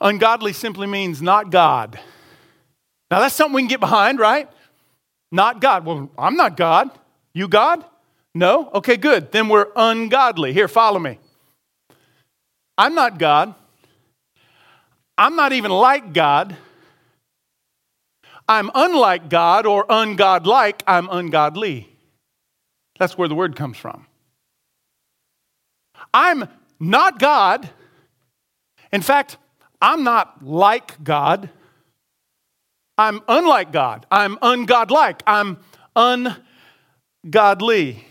Ungodly 0.00 0.52
simply 0.52 0.86
means 0.88 1.22
not 1.22 1.50
God. 1.50 1.98
Now, 3.10 3.20
that's 3.20 3.34
something 3.34 3.54
we 3.54 3.62
can 3.62 3.68
get 3.68 3.80
behind, 3.80 4.18
right? 4.18 4.48
Not 5.30 5.60
God. 5.60 5.84
Well, 5.84 6.10
I'm 6.18 6.36
not 6.36 6.56
God. 6.56 6.90
You 7.34 7.46
God? 7.46 7.84
No? 8.34 8.70
Okay, 8.74 8.96
good. 8.96 9.30
Then 9.32 9.48
we're 9.48 9.68
ungodly. 9.76 10.52
Here, 10.52 10.68
follow 10.68 10.98
me. 10.98 11.18
I'm 12.76 12.94
not 12.94 13.18
God. 13.18 13.54
I'm 15.18 15.36
not 15.36 15.52
even 15.52 15.70
like 15.70 16.12
God. 16.12 16.56
I'm 18.48 18.70
unlike 18.74 19.28
God 19.28 19.66
or 19.66 19.86
ungodlike. 19.86 20.82
I'm 20.86 21.08
ungodly. 21.10 21.88
That's 22.98 23.16
where 23.16 23.28
the 23.28 23.34
word 23.34 23.56
comes 23.56 23.76
from. 23.76 24.06
I'm 26.12 26.48
not 26.78 27.18
God. 27.18 27.68
In 28.92 29.02
fact, 29.02 29.36
I'm 29.80 30.04
not 30.04 30.44
like 30.44 31.02
God. 31.02 31.50
I'm 32.98 33.20
unlike 33.26 33.72
God. 33.72 34.06
I'm 34.10 34.36
ungodlike. 34.36 35.22
I'm 35.26 35.58
ungodly. 37.24 38.04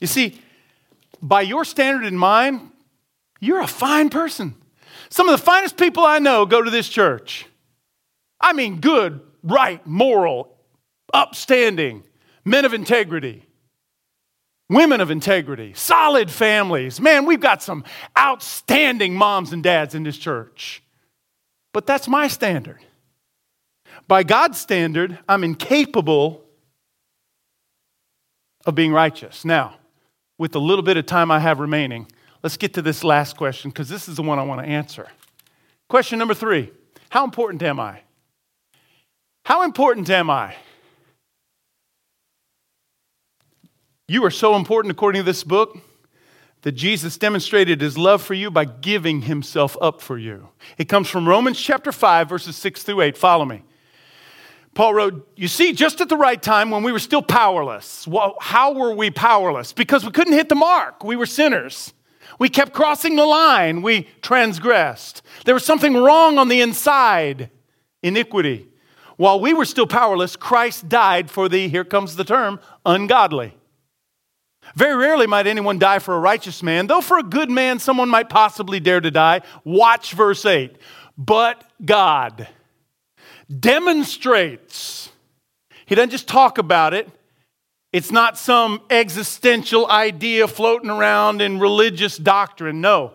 You 0.00 0.06
see, 0.06 0.40
by 1.20 1.42
your 1.42 1.64
standard 1.64 2.04
and 2.04 2.18
mine, 2.18 2.72
you're 3.40 3.60
a 3.60 3.66
fine 3.66 4.08
person. 4.08 4.54
Some 5.10 5.28
of 5.28 5.38
the 5.38 5.44
finest 5.44 5.76
people 5.76 6.04
I 6.04 6.18
know 6.18 6.46
go 6.46 6.62
to 6.62 6.70
this 6.70 6.88
church. 6.88 7.46
I 8.40 8.52
mean, 8.52 8.80
good, 8.80 9.20
right, 9.42 9.84
moral, 9.86 10.56
upstanding, 11.12 12.02
men 12.44 12.64
of 12.64 12.74
integrity, 12.74 13.44
women 14.68 15.00
of 15.00 15.10
integrity, 15.10 15.72
solid 15.74 16.30
families. 16.30 17.00
Man, 17.00 17.24
we've 17.24 17.40
got 17.40 17.62
some 17.62 17.84
outstanding 18.18 19.14
moms 19.14 19.52
and 19.52 19.62
dads 19.62 19.94
in 19.94 20.02
this 20.02 20.18
church. 20.18 20.82
But 21.72 21.86
that's 21.86 22.08
my 22.08 22.28
standard. 22.28 22.80
By 24.08 24.22
God's 24.22 24.58
standard, 24.58 25.18
I'm 25.28 25.44
incapable 25.44 26.44
of 28.64 28.74
being 28.74 28.92
righteous. 28.92 29.44
Now, 29.44 29.76
with 30.38 30.52
the 30.52 30.60
little 30.60 30.82
bit 30.82 30.96
of 30.96 31.06
time 31.06 31.30
I 31.30 31.38
have 31.38 31.60
remaining, 31.60 32.10
let's 32.46 32.56
get 32.56 32.74
to 32.74 32.80
this 32.80 33.02
last 33.02 33.36
question 33.36 33.72
because 33.72 33.88
this 33.88 34.06
is 34.06 34.14
the 34.14 34.22
one 34.22 34.38
I 34.38 34.44
want 34.44 34.60
to 34.60 34.68
answer. 34.68 35.08
Question 35.88 36.20
number 36.20 36.32
three 36.32 36.70
How 37.08 37.24
important 37.24 37.60
am 37.60 37.80
I? 37.80 38.02
How 39.44 39.64
important 39.64 40.08
am 40.10 40.30
I? 40.30 40.54
You 44.06 44.24
are 44.24 44.30
so 44.30 44.54
important 44.54 44.92
according 44.92 45.22
to 45.22 45.24
this 45.24 45.42
book 45.42 45.76
that 46.62 46.70
Jesus 46.70 47.18
demonstrated 47.18 47.80
his 47.80 47.98
love 47.98 48.22
for 48.22 48.34
you 48.34 48.48
by 48.48 48.64
giving 48.64 49.22
himself 49.22 49.76
up 49.80 50.00
for 50.00 50.16
you. 50.16 50.48
It 50.78 50.84
comes 50.84 51.08
from 51.08 51.28
Romans 51.28 51.60
chapter 51.60 51.90
5, 51.90 52.28
verses 52.28 52.54
6 52.54 52.84
through 52.84 53.00
8. 53.00 53.18
Follow 53.18 53.44
me. 53.44 53.64
Paul 54.74 54.94
wrote, 54.94 55.28
You 55.34 55.48
see, 55.48 55.72
just 55.72 56.00
at 56.00 56.08
the 56.08 56.16
right 56.16 56.40
time 56.40 56.70
when 56.70 56.84
we 56.84 56.92
were 56.92 57.00
still 57.00 57.22
powerless. 57.22 58.06
Well, 58.06 58.36
how 58.40 58.72
were 58.72 58.94
we 58.94 59.10
powerless? 59.10 59.72
Because 59.72 60.04
we 60.04 60.12
couldn't 60.12 60.34
hit 60.34 60.48
the 60.48 60.54
mark. 60.54 61.02
We 61.02 61.16
were 61.16 61.26
sinners. 61.26 61.92
We 62.38 62.48
kept 62.48 62.72
crossing 62.72 63.16
the 63.16 63.24
line. 63.24 63.82
We 63.82 64.08
transgressed. 64.22 65.22
There 65.44 65.54
was 65.54 65.64
something 65.64 65.94
wrong 65.94 66.38
on 66.38 66.48
the 66.48 66.60
inside 66.60 67.50
iniquity. 68.02 68.68
While 69.16 69.40
we 69.40 69.54
were 69.54 69.64
still 69.64 69.86
powerless, 69.86 70.36
Christ 70.36 70.88
died 70.88 71.30
for 71.30 71.48
the, 71.48 71.68
here 71.68 71.84
comes 71.84 72.16
the 72.16 72.24
term, 72.24 72.60
ungodly. 72.84 73.54
Very 74.74 74.96
rarely 74.96 75.26
might 75.26 75.46
anyone 75.46 75.78
die 75.78 76.00
for 76.00 76.14
a 76.14 76.18
righteous 76.18 76.62
man, 76.62 76.86
though 76.86 77.00
for 77.00 77.18
a 77.18 77.22
good 77.22 77.50
man 77.50 77.78
someone 77.78 78.08
might 78.08 78.28
possibly 78.28 78.80
dare 78.80 79.00
to 79.00 79.10
die. 79.10 79.42
Watch 79.64 80.12
verse 80.12 80.44
8. 80.44 80.76
But 81.16 81.62
God 81.84 82.48
demonstrates. 83.48 85.10
He 85.86 85.94
doesn't 85.94 86.10
just 86.10 86.28
talk 86.28 86.58
about 86.58 86.92
it. 86.92 87.08
It's 87.96 88.12
not 88.12 88.36
some 88.36 88.82
existential 88.90 89.86
idea 89.88 90.46
floating 90.46 90.90
around 90.90 91.40
in 91.40 91.58
religious 91.58 92.18
doctrine. 92.18 92.82
No. 92.82 93.14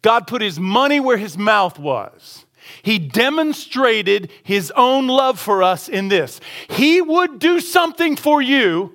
God 0.00 0.28
put 0.28 0.42
his 0.42 0.60
money 0.60 1.00
where 1.00 1.16
his 1.16 1.36
mouth 1.36 1.76
was. 1.76 2.46
He 2.82 3.00
demonstrated 3.00 4.30
his 4.44 4.72
own 4.76 5.08
love 5.08 5.40
for 5.40 5.64
us 5.64 5.88
in 5.88 6.06
this. 6.06 6.40
He 6.70 7.02
would 7.02 7.40
do 7.40 7.58
something 7.58 8.14
for 8.14 8.40
you 8.40 8.92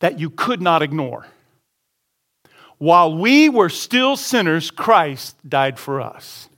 that 0.00 0.20
you 0.20 0.28
could 0.28 0.60
not 0.60 0.82
ignore. 0.82 1.26
While 2.76 3.16
we 3.16 3.48
were 3.48 3.70
still 3.70 4.16
sinners, 4.16 4.70
Christ 4.70 5.36
died 5.48 5.78
for 5.78 6.02
us 6.02 6.50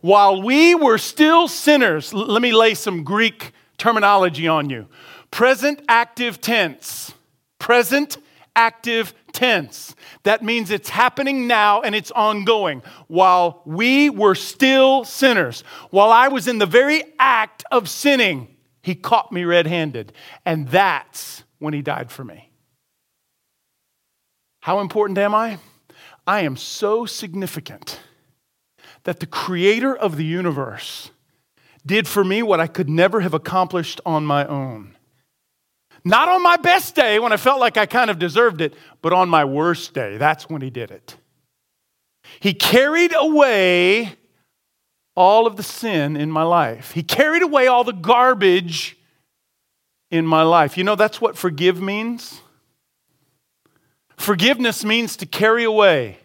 while 0.00 0.42
we 0.42 0.74
were 0.74 0.98
still 0.98 1.48
sinners, 1.48 2.14
let 2.14 2.40
me 2.40 2.52
lay 2.52 2.74
some 2.74 3.04
Greek 3.04 3.52
terminology 3.76 4.48
on 4.48 4.70
you. 4.70 4.86
Present 5.30 5.82
active 5.88 6.40
tense. 6.40 7.12
Present 7.58 8.18
active 8.56 9.14
tense. 9.32 9.94
That 10.24 10.42
means 10.42 10.70
it's 10.70 10.90
happening 10.90 11.46
now 11.46 11.82
and 11.82 11.94
it's 11.94 12.10
ongoing. 12.10 12.82
While 13.06 13.62
we 13.64 14.10
were 14.10 14.34
still 14.34 15.04
sinners, 15.04 15.62
while 15.90 16.10
I 16.10 16.28
was 16.28 16.48
in 16.48 16.58
the 16.58 16.66
very 16.66 17.02
act 17.18 17.64
of 17.70 17.88
sinning, 17.88 18.48
he 18.82 18.94
caught 18.94 19.32
me 19.32 19.44
red 19.44 19.66
handed. 19.66 20.12
And 20.44 20.68
that's 20.68 21.44
when 21.58 21.74
he 21.74 21.82
died 21.82 22.10
for 22.10 22.24
me. 22.24 22.50
How 24.60 24.80
important 24.80 25.18
am 25.18 25.34
I? 25.34 25.58
I 26.26 26.40
am 26.42 26.56
so 26.56 27.06
significant 27.06 28.00
that 29.04 29.20
the 29.20 29.26
creator 29.26 29.96
of 29.96 30.16
the 30.16 30.24
universe 30.24 31.10
did 31.86 32.06
for 32.06 32.24
me 32.24 32.42
what 32.42 32.60
I 32.60 32.66
could 32.66 32.88
never 32.88 33.20
have 33.20 33.32
accomplished 33.32 34.00
on 34.04 34.26
my 34.26 34.46
own. 34.46 34.96
Not 36.04 36.28
on 36.28 36.42
my 36.42 36.56
best 36.56 36.94
day 36.94 37.18
when 37.18 37.32
I 37.32 37.36
felt 37.36 37.60
like 37.60 37.76
I 37.76 37.86
kind 37.86 38.10
of 38.10 38.18
deserved 38.18 38.60
it, 38.60 38.74
but 39.02 39.12
on 39.12 39.28
my 39.28 39.44
worst 39.44 39.92
day. 39.92 40.16
That's 40.16 40.48
when 40.48 40.62
he 40.62 40.70
did 40.70 40.90
it. 40.90 41.16
He 42.40 42.54
carried 42.54 43.14
away 43.14 44.16
all 45.16 45.46
of 45.46 45.56
the 45.56 45.62
sin 45.62 46.16
in 46.16 46.30
my 46.30 46.42
life, 46.42 46.92
he 46.92 47.02
carried 47.02 47.42
away 47.42 47.66
all 47.66 47.84
the 47.84 47.92
garbage 47.92 48.96
in 50.10 50.26
my 50.26 50.42
life. 50.42 50.78
You 50.78 50.84
know, 50.84 50.94
that's 50.94 51.20
what 51.20 51.36
forgive 51.36 51.80
means. 51.80 52.40
Forgiveness 54.16 54.84
means 54.84 55.16
to 55.16 55.26
carry 55.26 55.64
away. 55.64 56.18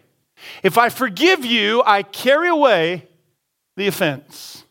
If 0.62 0.76
I 0.76 0.90
forgive 0.90 1.44
you, 1.44 1.82
I 1.86 2.02
carry 2.02 2.48
away 2.48 3.08
the 3.76 3.86
offense. 3.86 4.64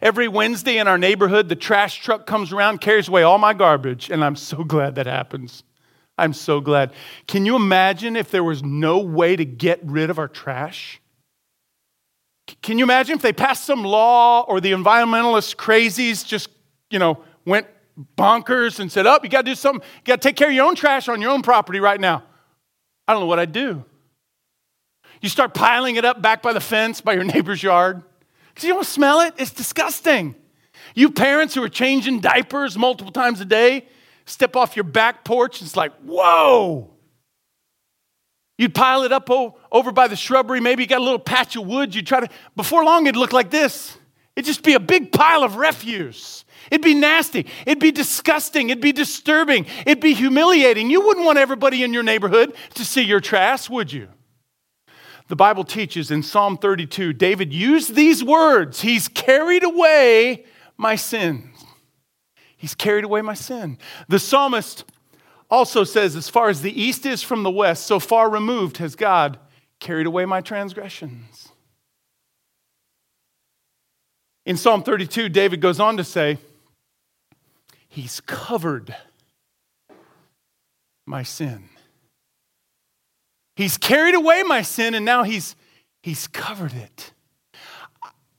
Every 0.00 0.28
Wednesday 0.28 0.78
in 0.78 0.88
our 0.88 0.98
neighborhood, 0.98 1.48
the 1.48 1.56
trash 1.56 2.00
truck 2.00 2.26
comes 2.26 2.52
around, 2.52 2.80
carries 2.80 3.08
away 3.08 3.22
all 3.22 3.38
my 3.38 3.54
garbage, 3.54 4.10
and 4.10 4.24
I'm 4.24 4.36
so 4.36 4.64
glad 4.64 4.94
that 4.96 5.06
happens. 5.06 5.62
I'm 6.18 6.32
so 6.32 6.60
glad. 6.60 6.92
Can 7.26 7.46
you 7.46 7.56
imagine 7.56 8.14
if 8.14 8.30
there 8.30 8.44
was 8.44 8.62
no 8.62 8.98
way 8.98 9.36
to 9.36 9.44
get 9.44 9.80
rid 9.82 10.10
of 10.10 10.18
our 10.18 10.28
trash? 10.28 11.00
Can 12.62 12.78
you 12.78 12.84
imagine 12.84 13.16
if 13.16 13.22
they 13.22 13.32
passed 13.32 13.64
some 13.64 13.84
law 13.84 14.42
or 14.42 14.60
the 14.60 14.72
environmentalist 14.72 15.56
crazies 15.56 16.26
just, 16.26 16.50
you 16.90 16.98
know, 16.98 17.22
went 17.46 17.66
bonkers 18.16 18.80
and 18.80 18.90
said, 18.90 19.06
Oh, 19.06 19.18
you 19.22 19.28
got 19.28 19.44
to 19.44 19.50
do 19.50 19.54
something. 19.54 19.82
You 19.82 20.04
got 20.04 20.20
to 20.20 20.28
take 20.28 20.36
care 20.36 20.48
of 20.48 20.54
your 20.54 20.66
own 20.66 20.74
trash 20.74 21.08
on 21.08 21.20
your 21.20 21.30
own 21.30 21.42
property 21.42 21.80
right 21.80 22.00
now. 22.00 22.22
I 23.06 23.12
don't 23.12 23.22
know 23.22 23.26
what 23.26 23.38
I'd 23.38 23.52
do. 23.52 23.84
You 25.20 25.28
start 25.28 25.54
piling 25.54 25.96
it 25.96 26.04
up 26.04 26.20
back 26.20 26.42
by 26.42 26.52
the 26.52 26.60
fence 26.60 27.00
by 27.00 27.12
your 27.12 27.24
neighbor's 27.34 27.62
yard. 27.62 28.02
Because 28.50 28.66
you 28.66 28.74
don't 28.74 28.86
smell 28.86 29.20
it, 29.20 29.34
it's 29.38 29.50
disgusting. 29.50 30.34
You 30.94 31.10
parents 31.10 31.54
who 31.54 31.62
are 31.62 31.68
changing 31.68 32.20
diapers 32.20 32.76
multiple 32.76 33.12
times 33.12 33.40
a 33.40 33.44
day, 33.44 33.86
step 34.26 34.56
off 34.56 34.76
your 34.76 34.84
back 34.84 35.24
porch, 35.24 35.60
and 35.60 35.66
it's 35.66 35.76
like, 35.76 35.92
whoa. 36.02 36.90
You'd 38.58 38.74
pile 38.74 39.04
it 39.04 39.12
up 39.12 39.30
over 39.72 39.90
by 39.92 40.08
the 40.08 40.16
shrubbery. 40.16 40.60
Maybe 40.60 40.82
you 40.82 40.88
got 40.88 41.00
a 41.00 41.04
little 41.04 41.18
patch 41.18 41.56
of 41.56 41.66
wood. 41.66 41.94
You 41.94 42.02
try 42.02 42.20
to, 42.20 42.28
before 42.56 42.84
long, 42.84 43.06
it'd 43.06 43.16
look 43.16 43.32
like 43.32 43.50
this. 43.50 43.96
It'd 44.36 44.46
just 44.46 44.62
be 44.62 44.74
a 44.74 44.80
big 44.80 45.12
pile 45.12 45.42
of 45.42 45.56
refuse. 45.56 46.44
It'd 46.70 46.84
be 46.84 46.94
nasty. 46.94 47.46
It'd 47.64 47.80
be 47.80 47.90
disgusting. 47.90 48.68
It'd 48.68 48.82
be 48.82 48.92
disturbing. 48.92 49.66
It'd 49.86 50.00
be 50.00 50.12
humiliating. 50.12 50.90
You 50.90 51.00
wouldn't 51.00 51.24
want 51.24 51.38
everybody 51.38 51.82
in 51.82 51.94
your 51.94 52.02
neighborhood 52.02 52.54
to 52.74 52.84
see 52.84 53.02
your 53.02 53.20
trash, 53.20 53.70
would 53.70 53.92
you? 53.92 54.08
The 55.30 55.36
Bible 55.36 55.62
teaches 55.62 56.10
in 56.10 56.24
Psalm 56.24 56.58
32, 56.58 57.12
David 57.12 57.52
used 57.52 57.94
these 57.94 58.22
words 58.22 58.80
He's 58.80 59.06
carried 59.06 59.62
away 59.62 60.44
my 60.76 60.96
sins. 60.96 61.64
He's 62.56 62.74
carried 62.74 63.04
away 63.04 63.22
my 63.22 63.34
sin. 63.34 63.78
The 64.08 64.18
psalmist 64.18 64.84
also 65.48 65.84
says, 65.84 66.16
As 66.16 66.28
far 66.28 66.48
as 66.48 66.62
the 66.62 66.78
east 66.78 67.06
is 67.06 67.22
from 67.22 67.44
the 67.44 67.50
west, 67.50 67.86
so 67.86 68.00
far 68.00 68.28
removed 68.28 68.78
has 68.78 68.96
God 68.96 69.38
carried 69.78 70.06
away 70.06 70.26
my 70.26 70.40
transgressions. 70.40 71.50
In 74.44 74.56
Psalm 74.56 74.82
32, 74.82 75.28
David 75.28 75.60
goes 75.60 75.78
on 75.78 75.96
to 75.96 76.04
say, 76.04 76.38
He's 77.88 78.20
covered 78.20 78.96
my 81.06 81.22
sin. 81.22 81.68
He's 83.56 83.76
carried 83.76 84.14
away 84.14 84.42
my 84.42 84.62
sin 84.62 84.94
and 84.94 85.04
now 85.04 85.22
he's, 85.22 85.56
he's 86.02 86.26
covered 86.26 86.72
it. 86.72 87.12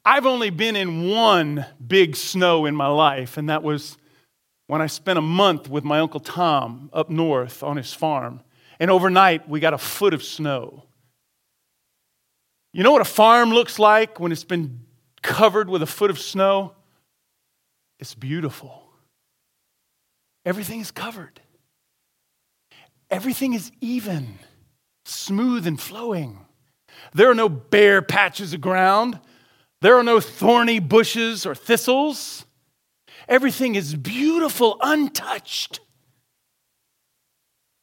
I've 0.03 0.25
only 0.25 0.49
been 0.49 0.75
in 0.75 1.09
one 1.09 1.65
big 1.85 2.15
snow 2.15 2.65
in 2.65 2.75
my 2.75 2.87
life, 2.87 3.37
and 3.37 3.49
that 3.49 3.61
was 3.61 3.97
when 4.65 4.81
I 4.81 4.87
spent 4.87 5.19
a 5.19 5.21
month 5.21 5.69
with 5.69 5.83
my 5.83 5.99
Uncle 5.99 6.19
Tom 6.19 6.89
up 6.91 7.09
north 7.09 7.61
on 7.61 7.77
his 7.77 7.93
farm. 7.93 8.41
And 8.79 8.89
overnight, 8.89 9.47
we 9.47 9.59
got 9.59 9.75
a 9.75 9.77
foot 9.77 10.15
of 10.15 10.23
snow. 10.23 10.85
You 12.73 12.83
know 12.83 12.91
what 12.91 13.01
a 13.01 13.05
farm 13.05 13.51
looks 13.51 13.77
like 13.77 14.19
when 14.19 14.31
it's 14.31 14.43
been 14.43 14.85
covered 15.21 15.69
with 15.69 15.83
a 15.83 15.87
foot 15.87 16.09
of 16.09 16.17
snow? 16.17 16.73
It's 17.99 18.15
beautiful. 18.15 18.81
Everything 20.45 20.79
is 20.79 20.89
covered, 20.89 21.39
everything 23.11 23.53
is 23.53 23.71
even, 23.81 24.39
smooth, 25.05 25.67
and 25.67 25.79
flowing. 25.79 26.45
There 27.13 27.29
are 27.29 27.35
no 27.35 27.49
bare 27.49 28.01
patches 28.01 28.53
of 28.53 28.61
ground, 28.61 29.19
there 29.81 29.95
are 29.95 30.03
no 30.03 30.19
thorny 30.19 30.79
bushes 30.79 31.45
or 31.45 31.55
thistles. 31.55 32.45
Everything 33.27 33.75
is 33.75 33.95
beautiful, 33.95 34.77
untouched, 34.81 35.79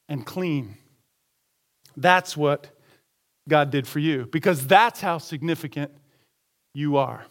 and 0.09 0.25
clean. 0.27 0.77
That's 1.97 2.37
what 2.37 2.71
God 3.49 3.71
did 3.71 3.87
for 3.87 3.99
you 3.99 4.27
because 4.27 4.67
that's 4.67 5.01
how 5.01 5.19
significant 5.19 5.91
you 6.75 6.97
are. 6.99 7.25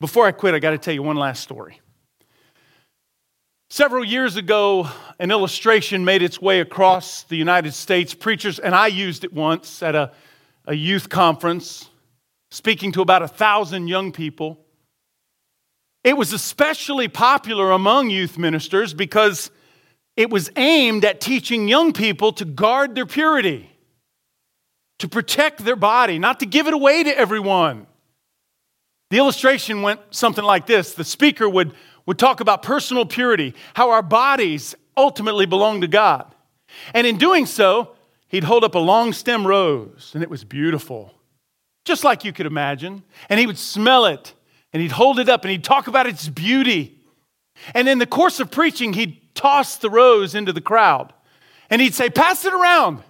Before 0.00 0.26
I 0.26 0.32
quit, 0.32 0.54
I 0.54 0.58
got 0.58 0.70
to 0.70 0.78
tell 0.78 0.94
you 0.94 1.02
one 1.02 1.16
last 1.16 1.42
story. 1.42 1.80
Several 3.68 4.04
years 4.04 4.36
ago, 4.36 4.88
an 5.18 5.32
illustration 5.32 6.04
made 6.04 6.22
its 6.22 6.40
way 6.40 6.60
across 6.60 7.24
the 7.24 7.36
United 7.36 7.74
States. 7.74 8.14
Preachers, 8.14 8.60
and 8.60 8.76
I 8.76 8.86
used 8.86 9.24
it 9.24 9.32
once 9.32 9.82
at 9.82 9.96
a, 9.96 10.12
a 10.66 10.74
youth 10.74 11.08
conference, 11.08 11.90
speaking 12.52 12.92
to 12.92 13.02
about 13.02 13.22
a 13.22 13.28
thousand 13.28 13.88
young 13.88 14.12
people. 14.12 14.64
It 16.04 16.16
was 16.16 16.32
especially 16.32 17.08
popular 17.08 17.72
among 17.72 18.10
youth 18.10 18.38
ministers 18.38 18.94
because 18.94 19.50
it 20.16 20.30
was 20.30 20.48
aimed 20.54 21.04
at 21.04 21.20
teaching 21.20 21.66
young 21.66 21.92
people 21.92 22.32
to 22.34 22.44
guard 22.44 22.94
their 22.94 23.04
purity, 23.04 23.68
to 25.00 25.08
protect 25.08 25.64
their 25.64 25.74
body, 25.74 26.20
not 26.20 26.38
to 26.38 26.46
give 26.46 26.68
it 26.68 26.72
away 26.72 27.02
to 27.02 27.18
everyone. 27.18 27.88
The 29.10 29.18
illustration 29.18 29.82
went 29.82 30.00
something 30.10 30.44
like 30.44 30.66
this 30.66 30.94
the 30.94 31.04
speaker 31.04 31.48
would, 31.48 31.74
would 32.06 32.18
talk 32.18 32.40
about 32.40 32.62
personal 32.62 33.04
purity, 33.04 33.54
how 33.74 33.90
our 33.90 34.02
bodies 34.02 34.74
ultimately 34.96 35.44
belong 35.44 35.80
to 35.82 35.88
God. 35.88 36.34
And 36.94 37.06
in 37.06 37.18
doing 37.18 37.46
so, 37.46 37.96
he'd 38.28 38.44
hold 38.44 38.64
up 38.64 38.74
a 38.74 38.80
long 38.80 39.12
stem 39.12 39.46
rose, 39.46 40.12
and 40.14 40.22
it 40.22 40.30
was 40.30 40.44
beautiful, 40.44 41.14
just 41.84 42.04
like 42.04 42.24
you 42.24 42.32
could 42.32 42.46
imagine. 42.46 43.02
And 43.28 43.38
he 43.38 43.46
would 43.46 43.58
smell 43.58 44.06
it 44.06 44.32
and 44.72 44.82
he'd 44.82 44.92
hold 44.92 45.18
it 45.18 45.28
up 45.28 45.42
and 45.42 45.50
he'd 45.50 45.64
talk 45.64 45.86
about 45.86 46.06
its 46.06 46.28
beauty. 46.28 46.98
And 47.74 47.88
in 47.88 47.98
the 47.98 48.06
course 48.06 48.40
of 48.40 48.50
preaching, 48.50 48.92
he'd 48.92 49.34
toss 49.34 49.76
the 49.76 49.90
rose 49.90 50.34
into 50.34 50.52
the 50.52 50.60
crowd 50.60 51.12
and 51.70 51.80
he'd 51.80 51.94
say, 51.94 52.10
Pass 52.10 52.44
it 52.44 52.52
around, 52.52 53.02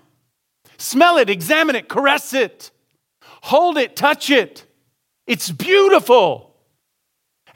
smell 0.78 1.18
it, 1.18 1.28
examine 1.28 1.76
it, 1.76 1.88
caress 1.88 2.32
it, 2.32 2.70
hold 3.42 3.78
it, 3.78 3.96
touch 3.96 4.30
it. 4.30 4.64
It's 5.26 5.50
beautiful. 5.50 6.45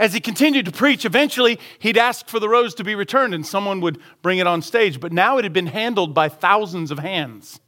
As 0.01 0.15
he 0.15 0.21
continued 0.21 0.65
to 0.65 0.73
preach, 0.73 1.05
eventually 1.05 1.61
he'd 1.79 1.99
ask 1.99 2.27
for 2.27 2.41
the 2.41 2.49
rose 2.49 2.75
to 2.77 2.85
be 2.85 2.95
returned 2.95 3.35
and 3.35 3.47
someone 3.47 3.83
would 3.83 3.99
bring 4.23 4.39
it 4.39 4.47
on 4.47 4.63
stage. 4.63 4.99
But 4.99 5.13
now 5.13 5.37
it 5.37 5.45
had 5.45 5.53
been 5.53 5.67
handled 5.67 6.15
by 6.15 6.31
thousands 6.31 6.91
of 6.91 6.99
hands. 6.99 7.61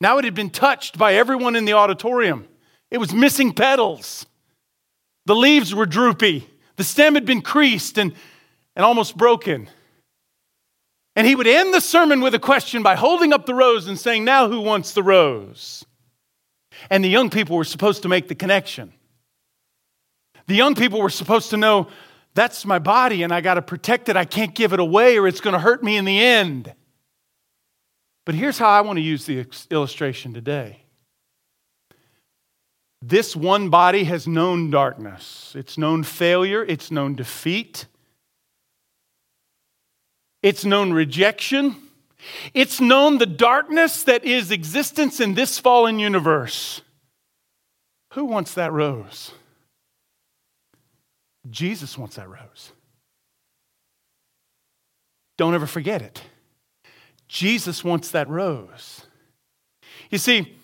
Now 0.00 0.18
it 0.18 0.24
had 0.24 0.36
been 0.36 0.48
touched 0.48 0.96
by 0.96 1.14
everyone 1.14 1.56
in 1.56 1.64
the 1.64 1.72
auditorium. 1.72 2.46
It 2.88 2.98
was 2.98 3.12
missing 3.12 3.52
petals. 3.52 4.26
The 5.26 5.34
leaves 5.34 5.74
were 5.74 5.86
droopy. 5.86 6.48
The 6.76 6.84
stem 6.84 7.14
had 7.14 7.26
been 7.26 7.42
creased 7.42 7.98
and, 7.98 8.14
and 8.76 8.86
almost 8.86 9.16
broken. 9.16 9.68
And 11.16 11.26
he 11.26 11.34
would 11.34 11.48
end 11.48 11.74
the 11.74 11.80
sermon 11.80 12.20
with 12.20 12.36
a 12.36 12.38
question 12.38 12.84
by 12.84 12.94
holding 12.94 13.32
up 13.32 13.44
the 13.44 13.56
rose 13.56 13.88
and 13.88 13.98
saying, 13.98 14.24
Now 14.24 14.48
who 14.48 14.60
wants 14.60 14.92
the 14.92 15.02
rose? 15.02 15.84
And 16.90 17.02
the 17.02 17.08
young 17.08 17.28
people 17.28 17.56
were 17.56 17.64
supposed 17.64 18.02
to 18.02 18.08
make 18.08 18.28
the 18.28 18.36
connection. 18.36 18.92
The 20.48 20.54
young 20.54 20.74
people 20.74 21.00
were 21.00 21.10
supposed 21.10 21.50
to 21.50 21.56
know 21.56 21.88
that's 22.34 22.64
my 22.64 22.78
body 22.78 23.22
and 23.22 23.32
I 23.32 23.42
got 23.42 23.54
to 23.54 23.62
protect 23.62 24.08
it. 24.08 24.16
I 24.16 24.24
can't 24.24 24.54
give 24.54 24.72
it 24.72 24.80
away 24.80 25.18
or 25.18 25.28
it's 25.28 25.40
going 25.40 25.52
to 25.52 25.60
hurt 25.60 25.84
me 25.84 25.96
in 25.96 26.04
the 26.04 26.18
end. 26.18 26.74
But 28.24 28.34
here's 28.34 28.58
how 28.58 28.68
I 28.68 28.80
want 28.80 28.96
to 28.96 29.02
use 29.02 29.26
the 29.26 29.46
illustration 29.70 30.34
today. 30.34 30.82
This 33.00 33.36
one 33.36 33.68
body 33.68 34.04
has 34.04 34.26
known 34.26 34.70
darkness, 34.70 35.54
it's 35.56 35.78
known 35.78 36.02
failure, 36.02 36.64
it's 36.64 36.90
known 36.90 37.14
defeat, 37.14 37.86
it's 40.42 40.64
known 40.64 40.92
rejection, 40.92 41.76
it's 42.54 42.80
known 42.80 43.18
the 43.18 43.26
darkness 43.26 44.02
that 44.04 44.24
is 44.24 44.50
existence 44.50 45.20
in 45.20 45.34
this 45.34 45.58
fallen 45.58 45.98
universe. 45.98 46.80
Who 48.14 48.24
wants 48.24 48.54
that 48.54 48.72
rose? 48.72 49.32
Jesus 51.50 51.96
wants 51.96 52.16
that 52.16 52.28
rose. 52.28 52.72
Don't 55.36 55.54
ever 55.54 55.66
forget 55.66 56.02
it. 56.02 56.22
Jesus 57.28 57.84
wants 57.84 58.10
that 58.10 58.28
rose. 58.28 59.06
You 60.10 60.18
see, 60.18 60.56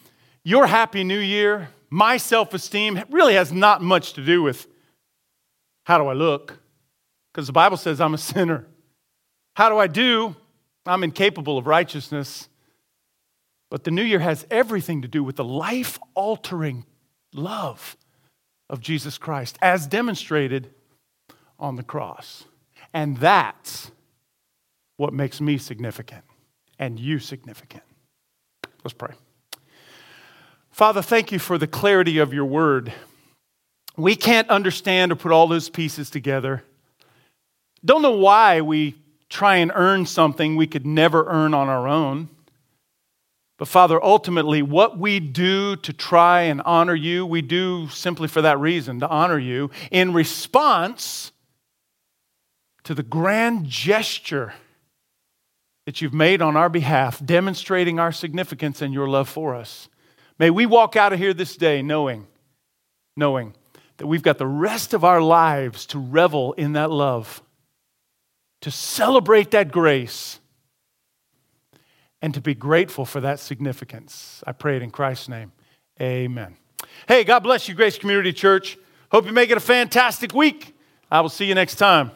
your 0.42 0.66
happy 0.66 1.04
new 1.04 1.18
year 1.18 1.68
my 1.94 2.16
self 2.16 2.52
esteem 2.54 3.00
really 3.08 3.34
has 3.34 3.52
not 3.52 3.80
much 3.80 4.14
to 4.14 4.24
do 4.24 4.42
with 4.42 4.66
how 5.84 5.96
do 5.96 6.08
I 6.08 6.12
look, 6.12 6.58
because 7.32 7.46
the 7.46 7.52
Bible 7.52 7.76
says 7.76 8.00
I'm 8.00 8.14
a 8.14 8.18
sinner. 8.18 8.66
How 9.54 9.68
do 9.68 9.78
I 9.78 9.86
do? 9.86 10.34
I'm 10.86 11.04
incapable 11.04 11.56
of 11.56 11.68
righteousness. 11.68 12.48
But 13.70 13.84
the 13.84 13.92
new 13.92 14.02
year 14.02 14.18
has 14.18 14.44
everything 14.50 15.02
to 15.02 15.08
do 15.08 15.22
with 15.22 15.36
the 15.36 15.44
life 15.44 16.00
altering 16.14 16.84
love 17.32 17.96
of 18.68 18.80
Jesus 18.80 19.18
Christ 19.18 19.58
as 19.60 19.86
demonstrated 19.86 20.70
on 21.58 21.76
the 21.76 21.82
cross. 21.82 22.44
And 22.92 23.16
that's 23.18 23.90
what 24.96 25.12
makes 25.12 25.40
me 25.40 25.58
significant 25.58 26.24
and 26.78 26.98
you 26.98 27.18
significant. 27.18 27.82
Let's 28.84 28.94
pray. 28.94 29.14
Father, 30.70 31.02
thank 31.02 31.32
you 31.32 31.38
for 31.38 31.56
the 31.56 31.66
clarity 31.66 32.18
of 32.18 32.34
your 32.34 32.44
word. 32.44 32.92
We 33.96 34.16
can't 34.16 34.50
understand 34.50 35.12
or 35.12 35.16
put 35.16 35.32
all 35.32 35.46
those 35.46 35.68
pieces 35.68 36.10
together. 36.10 36.64
Don't 37.84 38.02
know 38.02 38.16
why 38.16 38.60
we 38.60 38.96
try 39.28 39.56
and 39.56 39.70
earn 39.74 40.06
something 40.06 40.56
we 40.56 40.66
could 40.66 40.86
never 40.86 41.26
earn 41.26 41.54
on 41.54 41.68
our 41.68 41.86
own. 41.86 42.28
But 43.64 43.70
Father, 43.70 44.04
ultimately, 44.04 44.60
what 44.60 44.98
we 44.98 45.20
do 45.20 45.76
to 45.76 45.92
try 45.94 46.42
and 46.42 46.60
honor 46.66 46.94
you, 46.94 47.24
we 47.24 47.40
do 47.40 47.88
simply 47.88 48.28
for 48.28 48.42
that 48.42 48.60
reason, 48.60 49.00
to 49.00 49.08
honor 49.08 49.38
you, 49.38 49.70
in 49.90 50.12
response 50.12 51.32
to 52.82 52.94
the 52.94 53.02
grand 53.02 53.64
gesture 53.64 54.52
that 55.86 56.02
you've 56.02 56.12
made 56.12 56.42
on 56.42 56.58
our 56.58 56.68
behalf, 56.68 57.24
demonstrating 57.24 57.98
our 57.98 58.12
significance 58.12 58.82
and 58.82 58.92
your 58.92 59.08
love 59.08 59.30
for 59.30 59.54
us. 59.54 59.88
May 60.38 60.50
we 60.50 60.66
walk 60.66 60.94
out 60.94 61.14
of 61.14 61.18
here 61.18 61.32
this 61.32 61.56
day 61.56 61.80
knowing, 61.80 62.26
knowing 63.16 63.54
that 63.96 64.06
we've 64.06 64.22
got 64.22 64.36
the 64.36 64.46
rest 64.46 64.92
of 64.92 65.04
our 65.04 65.22
lives 65.22 65.86
to 65.86 65.98
revel 65.98 66.52
in 66.52 66.74
that 66.74 66.90
love, 66.90 67.42
to 68.60 68.70
celebrate 68.70 69.52
that 69.52 69.72
grace, 69.72 70.38
and 72.24 72.32
to 72.32 72.40
be 72.40 72.54
grateful 72.54 73.04
for 73.04 73.20
that 73.20 73.38
significance. 73.38 74.42
I 74.46 74.52
pray 74.52 74.76
it 74.76 74.82
in 74.82 74.90
Christ's 74.90 75.28
name. 75.28 75.52
Amen. 76.00 76.56
Hey, 77.06 77.22
God 77.22 77.40
bless 77.40 77.68
you, 77.68 77.74
Grace 77.74 77.98
Community 77.98 78.32
Church. 78.32 78.78
Hope 79.12 79.26
you 79.26 79.32
make 79.32 79.50
it 79.50 79.58
a 79.58 79.60
fantastic 79.60 80.32
week. 80.32 80.74
I 81.10 81.20
will 81.20 81.28
see 81.28 81.44
you 81.44 81.54
next 81.54 81.74
time. 81.74 82.12